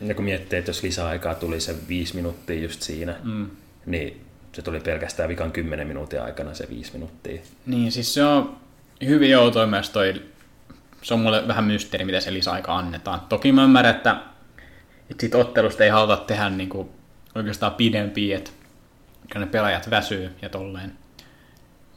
[0.00, 3.46] Ja kun miettii, että jos lisäaikaa tuli se viisi minuuttia just siinä, mm.
[3.86, 7.42] niin se tuli pelkästään vikan 10 minuutin aikana se viisi minuuttia.
[7.66, 8.56] Niin, siis se on
[9.06, 10.22] hyvin outoa myös toi,
[11.02, 13.20] se on mulle vähän mysteeri, miten se lisäaika annetaan.
[13.20, 14.16] Toki mä ymmärrän, että,
[15.10, 16.90] että siitä ottelusta ei haluta tehdä niinku
[17.34, 18.50] oikeastaan pidempiä, että
[19.38, 20.92] ne pelaajat väsyy ja tolleen.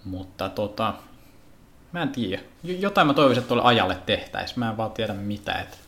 [0.06, 0.94] Mutta tota,
[1.92, 2.42] mä en tiedä.
[2.64, 4.60] Jotain mä toivoisin, että tuolle ajalle tehtäisiin.
[4.60, 5.54] Mä en vaan tiedä mitä.
[5.54, 5.80] Et...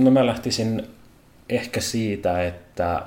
[0.00, 0.86] No mä lähtisin
[1.48, 3.02] ehkä siitä, että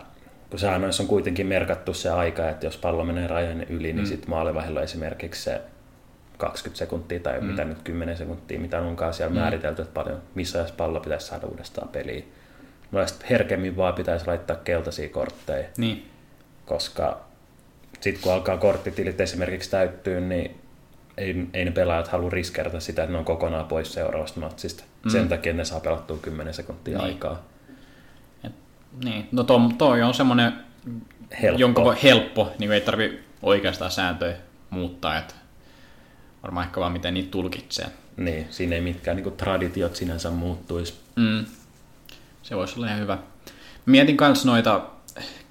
[0.50, 4.06] kun säännöissä on kuitenkin merkattu se aika, että jos pallo menee rajan yli, niin mm.
[4.06, 5.62] sitten maalivahdella esimerkiksi se
[6.40, 7.46] 20 sekuntia tai mm.
[7.46, 9.40] mitä nyt 10 sekuntia, mitä onkaan siellä mm.
[9.40, 12.32] määritelty, että paljon, missä ajassa pallo pitäisi saada uudestaan peliin.
[12.92, 16.10] No herkemmin vaan pitäisi laittaa keltaisia kortteja, Niin,
[16.66, 17.22] koska
[18.00, 20.62] sitten kun alkaa korttitilit esimerkiksi täyttyä, niin
[21.18, 24.84] ei, ei ne pelaajat halua riskeerata sitä, että ne on kokonaan pois seuraavasta matsista.
[25.06, 25.10] Mm.
[25.12, 27.06] Sen takia ne saa pelattua 10 sekuntia niin.
[27.06, 27.44] aikaa.
[28.44, 28.52] et,
[29.04, 29.28] niin.
[29.32, 30.54] no to, toi on semmoinen,
[31.42, 31.60] Helppo.
[31.60, 34.36] jonka voi helppo, niin ei tarvi oikeastaan sääntöjä
[34.70, 35.34] muuttaa, että
[36.44, 37.88] varmaan ehkä vaan miten niitä tulkitsee.
[38.18, 40.94] Niin, siinä ei mitkään niin traditiot sinänsä muuttuisi.
[41.16, 41.46] Mm.
[42.44, 43.18] Se voisi olla ihan hyvä.
[43.86, 44.82] Mietin myös noita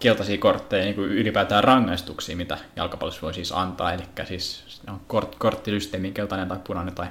[0.01, 3.93] keltaisia kortteja, niin kuin ylipäätään rangaistuksia, mitä jalkapallossa voi siis antaa.
[3.93, 7.07] Eli siis on kort, korttisysteemi keltainen tai punainen tai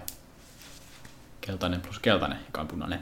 [1.41, 2.99] keltainen plus keltainen, joka on punainen.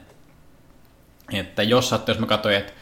[1.33, 2.73] Että jos sattuu, jos mä katsoin, että,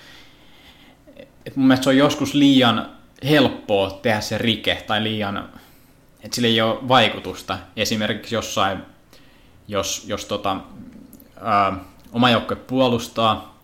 [1.18, 2.90] että mun mielestä se on joskus liian
[3.30, 5.50] helppoa tehdä se rike tai liian,
[6.24, 7.58] että sillä ei ole vaikutusta.
[7.76, 8.80] Esimerkiksi jossain,
[9.68, 10.58] jos, jos tota,
[11.42, 11.74] ää,
[12.12, 13.60] oma joukkue puolustaa,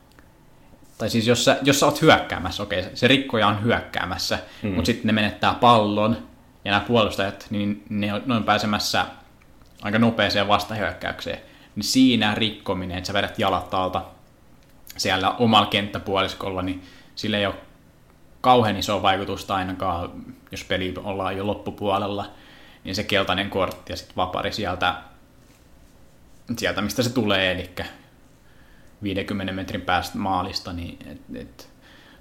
[0.97, 4.69] tai siis jos sä, jos sä oot hyökkäämässä, okei, se, se rikkoja on hyökkäämässä, mm.
[4.69, 6.17] mutta sitten ne menettää pallon,
[6.65, 9.05] ja nämä puolustajat, niin ne on, ne on pääsemässä
[9.81, 11.39] aika nopeeseen vastahyökkäykseen.
[11.75, 14.03] Niin siinä rikkominen, että sä vedät jalat alta
[14.97, 16.83] siellä omalla kenttäpuoliskolla, niin
[17.15, 17.55] sillä ei ole
[18.41, 20.11] kauhean iso vaikutusta ainakaan,
[20.51, 22.31] jos peli ollaan jo loppupuolella,
[22.83, 24.95] niin se keltainen kortti ja sitten vapari sieltä,
[26.57, 27.69] sieltä mistä se tulee, eli
[29.03, 31.69] 50 metrin päästä maalista, niin et, et,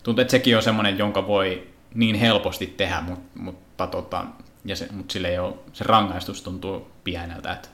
[0.02, 4.24] tuntuu, että sekin on semmoinen, jonka voi niin helposti tehdä, mutta, mutta, tota,
[4.64, 7.68] ja se, mutta sille ei ole, se rangaistus tuntuu pieneltä, että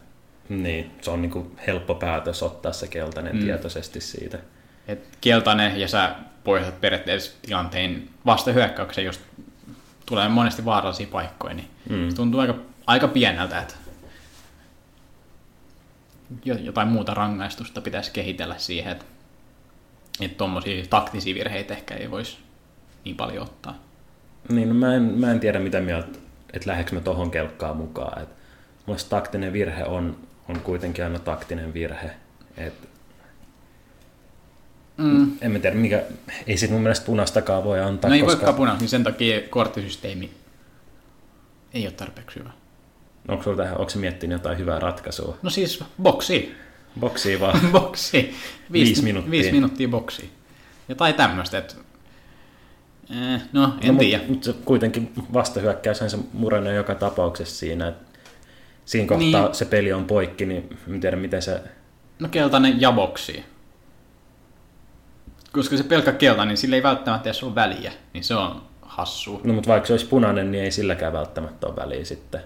[0.48, 3.42] Niin, se on niin kuin helppo päätös ottaa se keltainen mm.
[3.42, 4.38] tietoisesti siitä.
[4.88, 6.14] et keltainen ja sä
[6.44, 9.20] poistat periaatteessa tilanteen vastahyökkäyksen, jos
[10.06, 12.10] tulee monesti vaarallisia paikkoja, niin mm.
[12.10, 12.54] se tuntuu aika,
[12.86, 13.74] aika pieneltä, että
[16.44, 19.04] jo- jotain muuta rangaistusta pitäisi kehitellä siihen, että,
[20.20, 22.38] että tuommoisia taktisia virheitä ehkä ei voisi
[23.04, 23.78] niin paljon ottaa.
[24.48, 26.18] Niin, no mä, en, mä en tiedä mitä mieltä,
[26.52, 28.22] että lähdekö mä tohon kelkkaan mukaan.
[28.22, 28.28] Et
[28.96, 30.16] se taktinen virhe on,
[30.48, 32.10] on kuitenkin aina taktinen virhe.
[32.56, 32.88] Et
[34.96, 35.32] Mm.
[35.40, 36.02] en mä tiedä, mikä,
[36.46, 39.40] ei sit mun mielestä punastakaan voi antaa, No ei koska voikaan punaista, niin sen takia
[39.50, 40.30] korttisysteemi
[41.74, 42.50] ei ole tarpeeksi hyvä.
[43.28, 45.38] Onko, sulla tähän, onko miettinyt jotain hyvää ratkaisua?
[45.42, 46.54] No siis boksi.
[47.00, 47.60] Boksia vaan.
[47.72, 48.34] boksi.
[48.72, 49.30] Viisi minuuttia.
[49.30, 50.30] Viisi minuuttia boksi.
[50.88, 51.74] Jotain tämmöistä, että...
[53.10, 54.24] Eh, no, en no, tiedä.
[54.28, 58.18] Mutta kuitenkin vastahyökkäyshän se murenee joka tapauksessa siinä, että
[58.84, 59.54] siinä kohtaa Niin.
[59.54, 61.60] se peli on poikki, niin en tiedä miten se...
[62.18, 63.44] No keltainen ja boksi.
[65.52, 67.92] Koska se pelkkä keltainen, niin sillä ei välttämättä edes ole väliä.
[68.12, 69.40] Niin se on hassua.
[69.44, 72.40] No mutta vaikka se olisi punainen, niin ei silläkään välttämättä ole väliä sitten.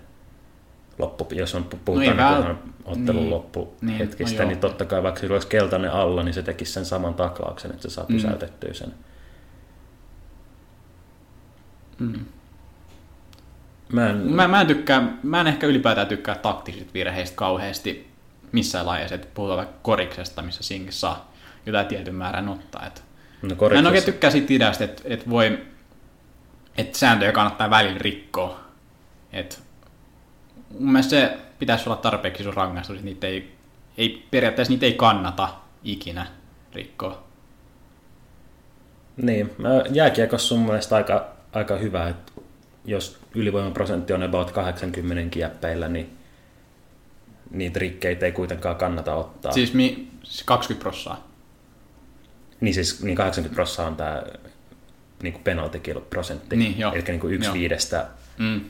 [0.98, 3.30] Loppu, jos on puhutaan No no väl- ottelun niin.
[3.30, 6.42] loppuhetkistä, Niin, niin, no niin, niin totta kai vaikka sillä olisi keltainen alla, niin se
[6.42, 8.94] tekisi sen saman taklauksen, että se saa pysäytettyä sen.
[11.98, 12.24] Mm.
[13.92, 18.10] Mä en, Mä, mä, en tykkää, mä en ehkä ylipäätään tykkää taktisista virheistä kauheasti
[18.52, 21.32] missään lajeissa, että puhutaan vaikka koriksesta, missä sinkin saa
[21.66, 22.86] jotain tietyn määrän ottaa.
[22.86, 23.02] Et
[23.42, 25.58] no Mä en koriksessa- oikein tykkää siitä ideasta, että, että voi,
[26.78, 28.60] että sääntöjä kannattaa välillä rikkoa.
[29.32, 29.62] Et,
[30.70, 33.54] mun mielestä se pitäisi olla tarpeeksi iso rangaistus, että niitä ei,
[33.98, 35.48] ei, periaatteessa niitä ei kannata
[35.84, 36.26] ikinä
[36.74, 37.28] rikkoa.
[39.16, 39.50] Niin,
[39.90, 42.32] jääkiekossa on mun mielestä aika, aika hyvä, että
[42.84, 46.18] jos ylivoimaprosentti on about 80 kieppeillä, niin
[47.50, 49.52] niitä rikkeitä ei kuitenkaan kannata ottaa.
[49.52, 51.28] Siis mi, siis 20 prossaa.
[52.60, 54.22] Niin siis niin 80 prosenttia on tämä
[55.22, 57.54] niin penaltikiloprosentti, Niin, eli niin kuin yksi Joo.
[57.54, 58.06] viidestä
[58.38, 58.60] Mm,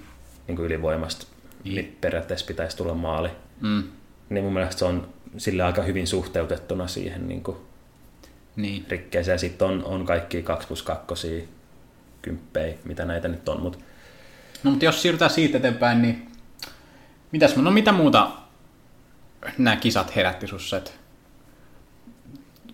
[0.47, 1.27] niin kuin ylivoimasta
[1.65, 1.75] Niin.
[1.75, 1.99] niin.
[2.01, 3.31] periaatteessa pitäisi tulla maali.
[3.61, 3.83] mm,
[4.29, 7.57] Niin mun mielestä se on sille aika hyvin suhteutettuna siihen niin kuin
[8.57, 8.87] niin.
[8.89, 9.35] rikkeeseen.
[9.35, 11.49] Ja sitten on, on kaikki 2 plus 2
[12.23, 13.79] kymppejä, mitä näitä nyt on, mutta
[14.63, 16.33] No mutta jos siirrytään siitä eteenpäin, niin
[17.33, 18.31] mitäs, no mitä muuta
[19.59, 20.81] nämä kisat herätti sussa,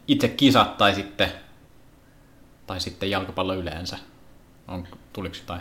[0.09, 1.33] itse kisat tai sitten,
[2.67, 3.99] tai sitten jalkapallo yleensä?
[4.69, 5.61] On, tuliko jotain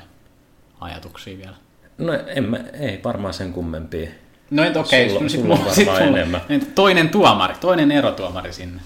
[0.80, 1.56] ajatuksia vielä?
[1.98, 4.10] No en mä, ei varmaan sen kummempia.
[4.52, 6.42] No et okei, Sulla- no sit sulla on mulla- sit varmaan mulla- enemmän.
[6.50, 8.82] nyt toinen tuomari, toinen erotuomari sinne.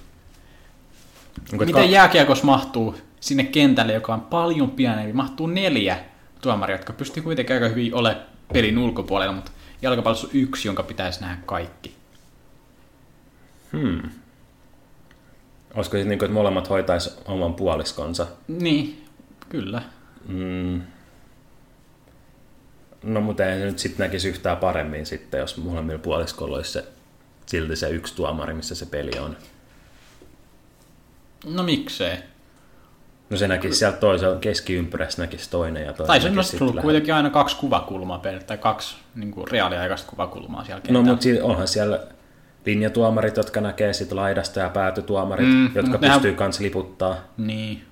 [1.53, 5.14] Onko Miten jääkiekos mahtuu sinne kentälle, joka on paljon pienempi?
[5.14, 5.97] Mahtuu neljä
[6.41, 8.18] tuomaria, jotka pystyy kuitenkin aika hyvin ole
[8.53, 9.51] pelin ulkopuolella, mutta
[9.82, 11.95] jalkapallossa on yksi, jonka pitäisi nähdä kaikki.
[13.72, 14.01] Hmm.
[15.76, 18.28] Olisiko siis niin kuin, että molemmat hoitaisi oman puoliskonsa?
[18.47, 19.05] Niin,
[19.49, 19.82] kyllä.
[20.28, 20.82] Mm.
[23.04, 26.86] No mutta ei nyt sitten näkisi yhtään paremmin sitten, jos molemmilla puoliskolla olisi se,
[27.45, 29.38] silti se yksi tuomari, missä se peli on.
[31.45, 32.18] No miksei.
[33.30, 37.14] No se näkisi sieltä toisella keskiympyrässä näkisi toinen ja toinen Tai se on tullut kuitenkin
[37.14, 41.08] aina kaksi kuvakulmaa per, tai kaksi niin kuin reaaliaikaista kuvakulmaa siellä No kentällä.
[41.10, 42.00] mutta si- onhan siellä
[42.66, 47.16] linjatuomarit, jotka näkee sit laidasta ja päätytuomarit, Mm, jotka mut nehän- pystyy kans liputtaa.
[47.38, 47.84] Niin.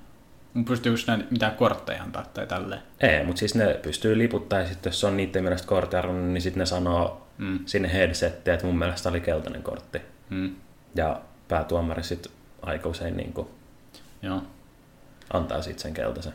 [0.68, 2.82] Pystyykö näitä mitään kortteja antaa tai tälleen?
[3.00, 6.60] Ei, mutta siis ne pystyy liputtaa ja sitten jos on niiden mielestä korttiarvon, niin sitten
[6.60, 7.60] ne sanoo Mm.
[7.66, 10.02] sinne headsettiin, että mun mielestä oli keltainen kortti.
[10.30, 10.56] Mm.
[10.96, 12.32] Ja päätuomari sitten
[12.62, 13.48] aika usein niin kuin
[14.22, 14.42] Joo.
[15.34, 16.34] antaa sitten sen keltaisen.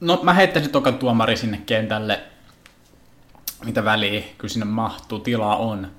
[0.00, 2.20] No mä heittäisin toka tuomari sinne kentälle.
[3.64, 5.90] Mitä väliä, kyllä sinne mahtuu, tilaa on.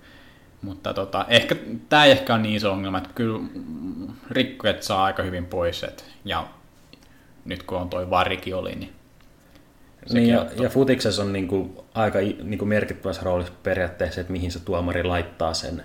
[0.61, 1.55] Mutta tota, ehkä,
[1.89, 3.39] tämä ei ehkä ole niin iso ongelma, että kyllä
[4.29, 5.83] rikkojat saa aika hyvin pois.
[5.83, 6.47] Et, ja
[7.45, 8.93] nyt kun on toi varikin oli, niin
[10.13, 14.51] Niin ja, ja futiksessa on niin kuin aika niin kuin merkittävässä roolissa periaatteessa, että mihin
[14.51, 15.83] se tuomari laittaa sen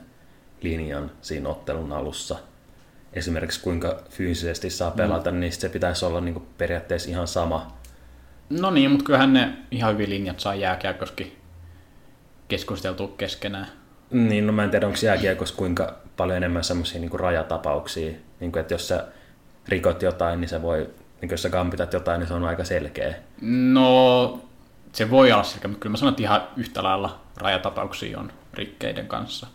[0.63, 2.39] linjan siinä ottelun alussa.
[3.13, 5.41] Esimerkiksi kuinka fyysisesti saa pelata, mm.
[5.41, 7.77] niin se pitäisi olla niin kuin periaatteessa ihan sama.
[8.51, 11.37] No niin, mutta kyllähän ne ihan hyvin linjat saa jääkiekoskin
[12.49, 13.67] keskusteltua keskenään.
[14.11, 18.61] Niin, no mä en tiedä, onko jääkiekossa kuinka paljon enemmän semmoisia niin rajatapauksia, niin kuin,
[18.61, 19.07] että jos sä
[19.69, 20.91] rikot jotain, niin se voi,
[21.21, 23.15] niin jos sä kampitat jotain, niin se on aika selkeä.
[23.41, 24.41] No,
[24.93, 29.07] se voi olla sekä, mutta kyllä mä sanon, että ihan yhtä lailla rajatapauksia on rikkeiden
[29.07, 29.47] kanssa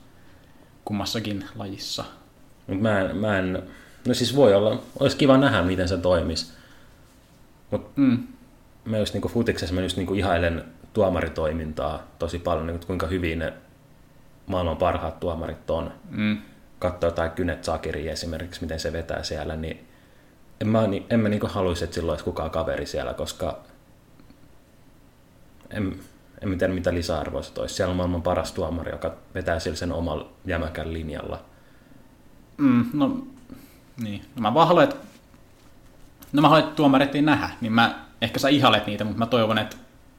[0.85, 2.03] kummassakin lajissa.
[2.67, 3.63] Mutta mä en, mä en,
[4.07, 6.53] no siis voi olla, olisi kiva nähdä, miten se toimisi.
[7.71, 8.23] Mutta Mm.
[8.85, 10.63] mä just niinku futiksessa mä just niinku ihailen
[10.93, 13.53] tuomaritoimintaa tosi paljon, niinku, että kuinka hyvin ne
[14.47, 15.93] maailman parhaat tuomarit on.
[16.09, 16.37] Mm.
[16.79, 19.84] Katsoo jotain Kynet Sakiria esimerkiksi, miten se vetää siellä, niin
[20.61, 20.79] en mä,
[21.09, 23.59] en mä niinku haluaisi, että sillä olisi kukaan kaveri siellä, koska
[25.69, 25.99] en,
[26.41, 27.75] en mä tiedä mitä lisäarvoa se toisi.
[27.75, 31.39] Siellä on maailman paras tuomari, joka vetää sillä sen omalla jämäkän linjalla.
[32.57, 33.27] Mm, no,
[34.03, 34.21] niin.
[34.35, 34.95] No mä vaan haluan, että,
[36.33, 39.25] no mä haluan, että tuomarit ei nähdä, niin mä ehkä sä ihailet niitä, mutta mä
[39.25, 39.77] toivon, että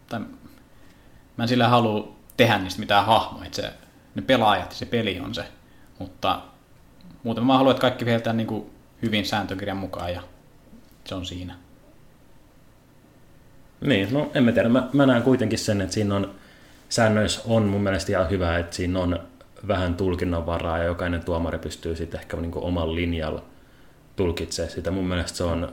[0.09, 0.21] tai
[1.37, 3.75] mä en sillä halua tehdä niistä mitään hahmoja, että se,
[4.15, 5.45] ne pelaajat ja se peli on se,
[5.99, 6.43] mutta
[7.23, 8.71] muuten mä haluan, että kaikki viheltää niin kuin
[9.07, 10.23] hyvin sääntökirjan mukaan ja
[11.05, 11.55] se on siinä.
[13.81, 14.69] Niin, no en mä tiedä.
[14.69, 16.35] Mä, mä näen kuitenkin sen, että siinä on
[16.89, 19.21] säännöissä on mun mielestä ihan hyvä, että siinä on
[19.69, 23.45] vähän tulkinnanvaraa ja jokainen tuomari pystyy sitten ehkä niin oman linjalla
[24.17, 24.91] tulkitsemaan sitä.
[24.91, 25.73] Mun mielestä se on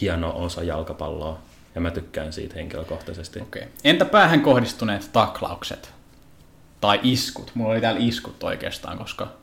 [0.00, 1.38] hieno osa jalkapalloa
[1.74, 3.40] ja mä tykkään siitä henkilökohtaisesti.
[3.40, 3.64] Okei.
[3.84, 5.92] Entä päähän kohdistuneet taklaukset?
[6.80, 7.50] Tai iskut?
[7.54, 9.39] Mulla oli täällä iskut oikeastaan, koska...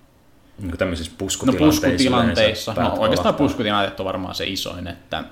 [0.57, 1.89] Niin kuin tämmöisissä No puskutilanteissa.
[1.89, 2.71] puskutilanteissa.
[2.71, 4.87] yleensä No oikeastaan puskutilanteet on varmaan se isoin.
[4.87, 5.23] Että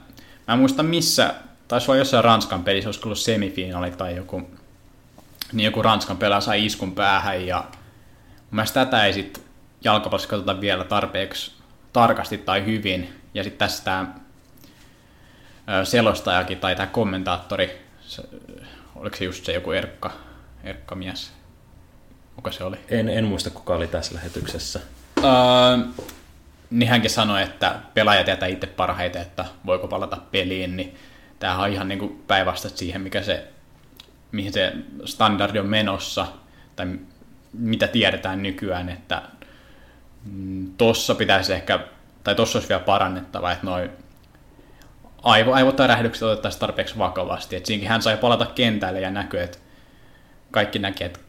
[0.47, 1.35] mä en muista missä,
[1.67, 4.49] taisi olla jossain Ranskan pelissä, olisiko ollut semifinaali tai joku,
[5.53, 7.65] niin joku Ranskan pelaaja sai iskun päähän ja
[8.39, 9.43] mun mielestä tätä ei sitten
[9.83, 11.51] jalkapallossa katsota vielä tarpeeksi
[11.93, 13.21] tarkasti tai hyvin.
[13.33, 14.07] Ja sitten tässä tämä
[15.83, 18.23] selostajakin tai tämä kommentaattori, se,
[18.95, 20.11] oliko se just se joku Erkka,
[20.63, 21.31] Erkka mies,
[22.35, 22.77] kuka se oli?
[22.89, 24.79] En, en muista, kuka oli tässä lähetyksessä.
[25.25, 25.77] Öö,
[26.69, 30.95] niin hänkin sanoi, että pelaaja tietää itse parhaiten, että voiko palata peliin, niin
[31.39, 33.47] tämähän on ihan niin päinvastaista siihen, mikä se,
[34.31, 34.73] mihin se
[35.05, 36.27] standardi on menossa,
[36.75, 36.87] tai
[37.53, 39.21] mitä tiedetään nykyään, että
[40.25, 41.79] mm, tossa pitäisi ehkä,
[42.23, 43.89] tai tossa olisi vielä parannettava, että noin
[45.23, 47.55] aivo, aivotärähdykset otettaisiin tarpeeksi vakavasti.
[47.55, 49.57] Et siinäkin hän sai palata kentälle ja näkyy, että
[50.51, 51.19] kaikki näki, että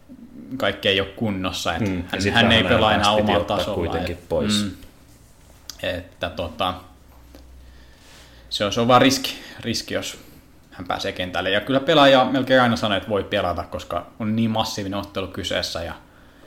[0.57, 3.75] kaikki ei ole kunnossa, että Mm, hän, hän ei pelaa enää omalla tasolla.
[3.75, 4.65] kuitenkin et- pois.
[4.65, 4.71] Mm,
[5.83, 6.75] että tota,
[8.51, 10.19] se on, se on vaan riski, riski, jos
[10.71, 11.51] hän pääsee kentälle.
[11.51, 15.83] Ja kyllä pelaaja melkein aina sanoo, että voi pelata, koska on niin massiivinen ottelu kyseessä.
[15.83, 15.93] Ja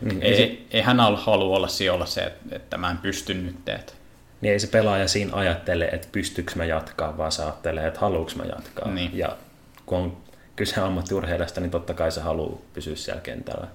[0.01, 2.97] Mm, ei, ei ei, ei, hän al- halua olla siellä se, että, että mä en
[2.97, 3.69] pysty nyt.
[3.69, 3.93] Että,
[4.41, 8.35] Niin ei se pelaaja siinä ajattele, että pystyykö mä jatkaa, vaan se ajattelee, että haluuks
[8.35, 8.91] mä jatkaa.
[8.91, 9.17] Niin.
[9.17, 9.37] Ja
[9.85, 10.17] kun on
[10.55, 13.67] kyse ammattiurheilijasta, niin totta kai se haluaa pysyä siellä kentällä.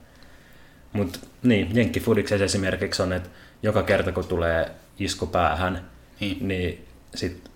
[0.95, 3.28] Mutta niin, Jenkkifudiksessa esimerkiksi on, että
[3.62, 5.84] joka kerta kun tulee isku päähän,
[6.20, 6.49] Niin.
[6.49, 6.84] niin,
[7.14, 7.51] sit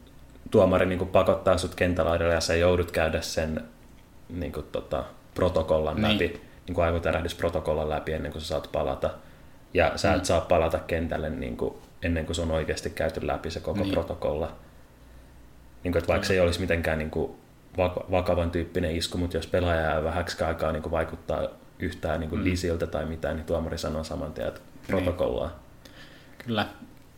[0.51, 3.65] tuomari niin pakottaa sut kentälaidalle ja sä joudut käydä sen
[4.29, 6.13] niin kuin, tota, protokollan Niin.
[6.13, 9.11] läpi, niin kuin aivotärähdysprotokollan läpi ennen kuin sä saat palata.
[9.75, 13.51] Ja sä et saa palata kentälle niin kuin, ennen kuin se on oikeasti käyty läpi
[13.51, 13.93] se koko Niin.
[13.93, 14.53] protokolla.
[15.85, 17.33] Niin kuin, että vaikka se ei olisi mitenkään niin kuin,
[17.79, 21.49] vak- vakavan tyyppinen isku, mutta jos pelaaja vähäksi aikaa niin kuin vaikuttaa
[21.81, 22.45] yhtään niin kuin mm.
[22.45, 25.63] lisiltä tai mitään, niin tuomari sanoo saman tien, että protokollaa.
[26.47, 26.67] kyllä.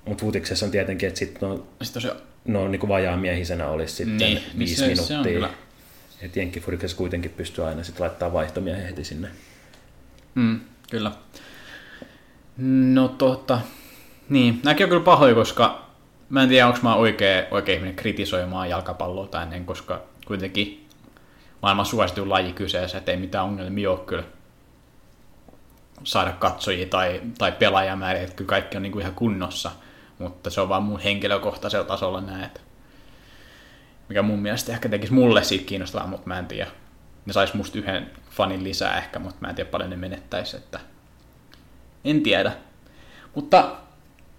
[0.06, 4.16] Mutta futiksessa on tietenkin, että sitten no, Sitten se, no niin kuin vajaamiehisenä olisi sitten
[4.16, 5.32] Niin, niin, niin viisi se- se on minuuttia.
[5.32, 5.50] kyllä.
[6.22, 9.28] että Jenkkifuriksessa kuitenkin pystyy aina sitten laittaa vaihtomiehen heti sinne.
[10.34, 11.12] mm, kyllä.
[12.94, 13.60] No tota,
[14.28, 15.86] niin, nämäkin on kyllä pahoja, koska
[16.28, 20.86] mä en tiedä, onko mä oikea, oikea ihminen kritisoimaan jalkapalloa tai ennen, koska kuitenkin
[21.62, 24.24] maailman suosituin laji kyseessä, että ei mitään ongelmia ole kyllä
[26.04, 29.70] saada katsojia tai, tai pelaajamääriä, että kyllä kaikki on niin kuin ihan kunnossa,
[30.18, 32.60] mutta se on vaan mun henkilökohtaisella tasolla näin, että
[34.08, 36.70] mikä mun mielestä ehkä tekisi mulle siitä kiinnostavaa, mutta mä en tiedä.
[37.26, 40.80] Ne sais musta yhden fanin lisää ehkä, mutta mä en tiedä paljon ne menettäisi, että
[42.04, 42.52] en tiedä.
[43.34, 43.76] Mutta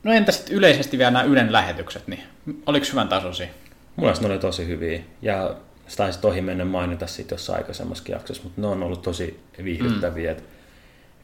[0.04, 2.24] no entä sitten yleisesti vielä nämä Ylen lähetykset, niin
[2.66, 3.48] oliko hyvän tasoisia?
[3.96, 5.02] Mun ne oli tosi hyviä.
[5.22, 5.56] Ja
[5.88, 10.34] sä taisit ohi mennä mainita siitä jossain aikaisemmassakin jaksossa, mutta ne on ollut tosi viihdyttäviä.
[10.34, 10.40] Mm.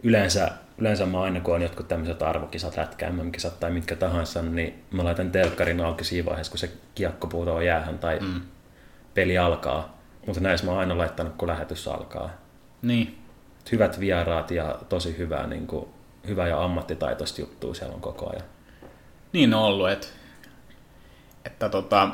[0.03, 4.83] Yleensä, yleensä mä aina kun on jotkut tämmöiset arvokisat, lätkä, kisat tai mitkä tahansa, niin
[4.91, 8.41] mä laitan telkkarin auki siinä vaiheessa, kun se kiekko putoaa jäähän tai mm.
[9.13, 9.97] peli alkaa.
[10.25, 12.29] Mutta näissä mä oon aina laittanut, kun lähetys alkaa.
[12.81, 13.17] Niin,
[13.71, 15.87] Hyvät vieraat ja tosi hyvää, niin kuin,
[16.27, 18.47] hyvää ja ammattitaitoista juttua siellä on koko ajan.
[19.33, 20.07] niin on ollut, että,
[21.45, 22.09] että tota,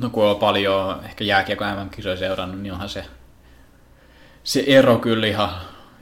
[0.00, 3.04] no kun on paljon ehkä jääkiekko MM-kisoja seurannut, niin onhan se,
[4.44, 5.50] se ero kyllä ihan,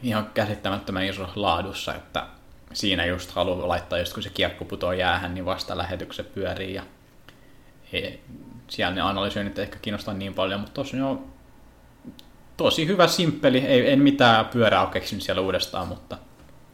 [0.03, 2.27] ihan käsittämättömän iso laadussa, että
[2.73, 6.83] siinä just haluaa laittaa, just kun se kiekko putoaa jäähän, niin vasta lähetykset pyörii ja
[7.93, 8.21] ei,
[8.69, 11.25] siellä ne analysoinnit ehkä kiinnostaa niin paljon, mutta tosi on
[12.57, 16.19] tosi hyvä simppeli, ei, en mitään pyörää ole keksinyt siellä uudestaan, mutta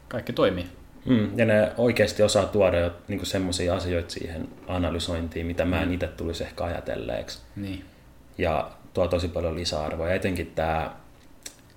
[0.08, 0.66] kaikki toimii.
[1.04, 5.92] Mm, ja ne oikeasti osaa tuoda jo niin semmoisia asioita siihen analysointiin, mitä mä en
[5.92, 7.38] itse tulisi ehkä ajatelleeksi.
[7.56, 7.84] Niin.
[8.38, 10.08] Ja tuo tosi paljon lisäarvoa.
[10.08, 10.90] Ja etenkin tämä,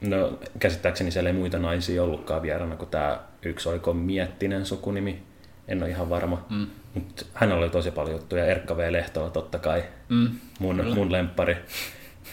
[0.02, 5.24] no käsittääkseni siellä ei muita naisia ollutkaan vieraana, kun tämä yksi oliko Miettinen sukunimi,
[5.68, 6.45] en ole ihan varma.
[6.50, 6.68] Mm.
[6.93, 8.45] Mutta hänellä oli tosi paljon juttuja.
[8.45, 8.91] Erkka V.
[8.91, 10.30] Lehtola totta kai, Mm.
[10.60, 11.58] mun, mun lemppari.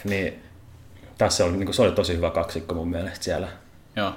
[0.03, 0.43] niin
[1.17, 3.47] tässä oli, niin se oli tosi hyvä kaksikko mun mielestä siellä.
[3.95, 4.13] Joo.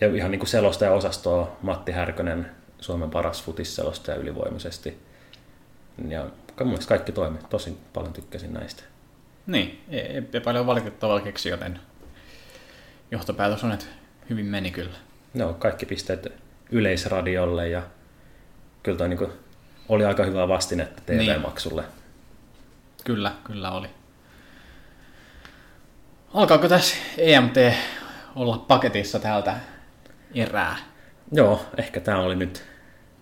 [0.00, 2.50] Ja ihan niin kuin selostaja osastoa Matti Härkönen,
[2.80, 4.98] Suomen paras futisselostaja ylivoimaisesti.
[6.08, 6.26] Ja
[6.64, 7.38] mun kaikki toimi.
[7.50, 8.82] Tosi paljon tykkäsin näistä.
[9.46, 10.00] Niin, ei,
[10.32, 11.80] ei paljon valitettavaa keksi, joten
[13.10, 13.86] johtopäätös on, että
[14.30, 14.96] hyvin meni kyllä.
[15.34, 16.32] No, kaikki pisteet
[16.70, 17.82] yleisradiolle ja
[18.82, 19.32] kyllä toi niinku
[19.88, 21.84] oli aika hyvä vastinetta TV-maksulle.
[23.04, 23.88] Kyllä, kyllä oli.
[26.34, 27.56] Alkaako tässä EMT
[28.36, 29.56] olla paketissa täältä
[30.34, 30.76] erää?
[31.32, 32.64] Joo, ehkä tämä oli nyt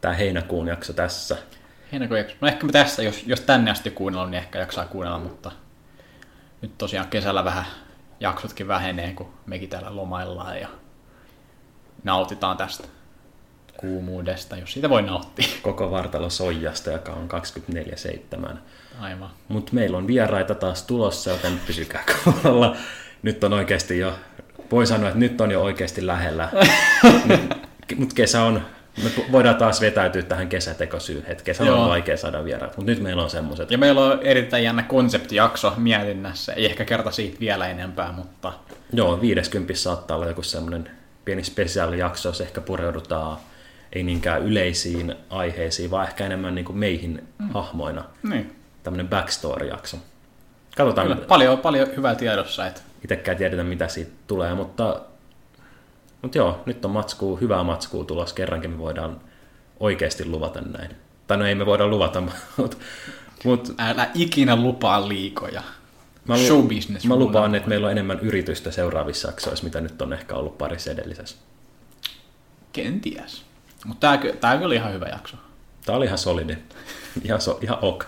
[0.00, 1.36] tämä heinäkuun jakso tässä.
[1.92, 2.36] Heinäkuun jakso.
[2.40, 5.52] No ehkä me tässä, jos, jos tänne asti kuunnellut, niin ehkä jaksaa kuunnella, mutta
[6.62, 7.64] nyt tosiaan kesällä vähän
[8.20, 10.68] jaksotkin vähenee, kun mekin täällä lomaillaan ja
[12.04, 12.88] nautitaan tästä
[13.76, 15.48] kuumuudesta, jos siitä voi nauttia.
[15.62, 17.28] Koko vartalo soijasta, joka on
[18.48, 18.56] 24-7.
[19.00, 19.30] Aivan.
[19.48, 22.76] Mutta meillä on vieraita taas tulossa, joten pysykää kuulolla.
[23.22, 24.14] Nyt on oikeasti jo,
[24.70, 26.48] voi sanoa, että nyt on jo oikeasti lähellä.
[27.98, 28.62] Mutta kesä on,
[29.04, 31.88] me voidaan taas vetäytyä tähän kesätekosyyn Kesä on Joo.
[31.88, 33.70] vaikea saada vieraat, mutta nyt meillä on semmoiset.
[33.70, 36.52] Ja meillä on erittäin jännä konseptijakso mietinnässä.
[36.52, 38.52] Ei ehkä kerta siitä vielä enempää, mutta
[38.92, 40.90] Joo, 50 saattaa olla joku semmoinen
[41.24, 43.38] pieni spesiaalijakso, jos ehkä pureudutaan
[43.92, 47.48] ei niinkään yleisiin aiheisiin, vaan ehkä enemmän niin kuin meihin mm.
[47.48, 48.04] hahmoina.
[48.22, 48.54] niin.
[48.82, 49.96] Tämmöinen backstory-jakso.
[50.76, 52.66] Katsotaan, Kyllä, paljon, paljon hyvää tiedossa.
[52.66, 55.00] Että itsekään tiedetä mitä siitä tulee, mutta,
[56.22, 59.20] mutta joo, nyt on matskuu, hyvää matskuu tulos, kerrankin me voidaan
[59.80, 60.90] oikeasti luvata näin.
[61.26, 62.20] Tai no ei me voida luvata,
[62.56, 62.76] mutta,
[63.44, 65.62] mutta älä ikinä lupaa liikoja.
[66.24, 67.06] mä, lu- Show business.
[67.06, 70.90] mä lupaan, että meillä on enemmän yritystä seuraavissa jaksoissa, mitä nyt on ehkä ollut parissa
[70.90, 71.36] edellisessä.
[72.72, 73.42] Kenties.
[73.84, 75.36] Mutta tää kyllä ihan hyvä jakso.
[75.86, 76.56] Tämä oli ihan solidi,
[77.24, 78.04] ihan, so, ihan ok.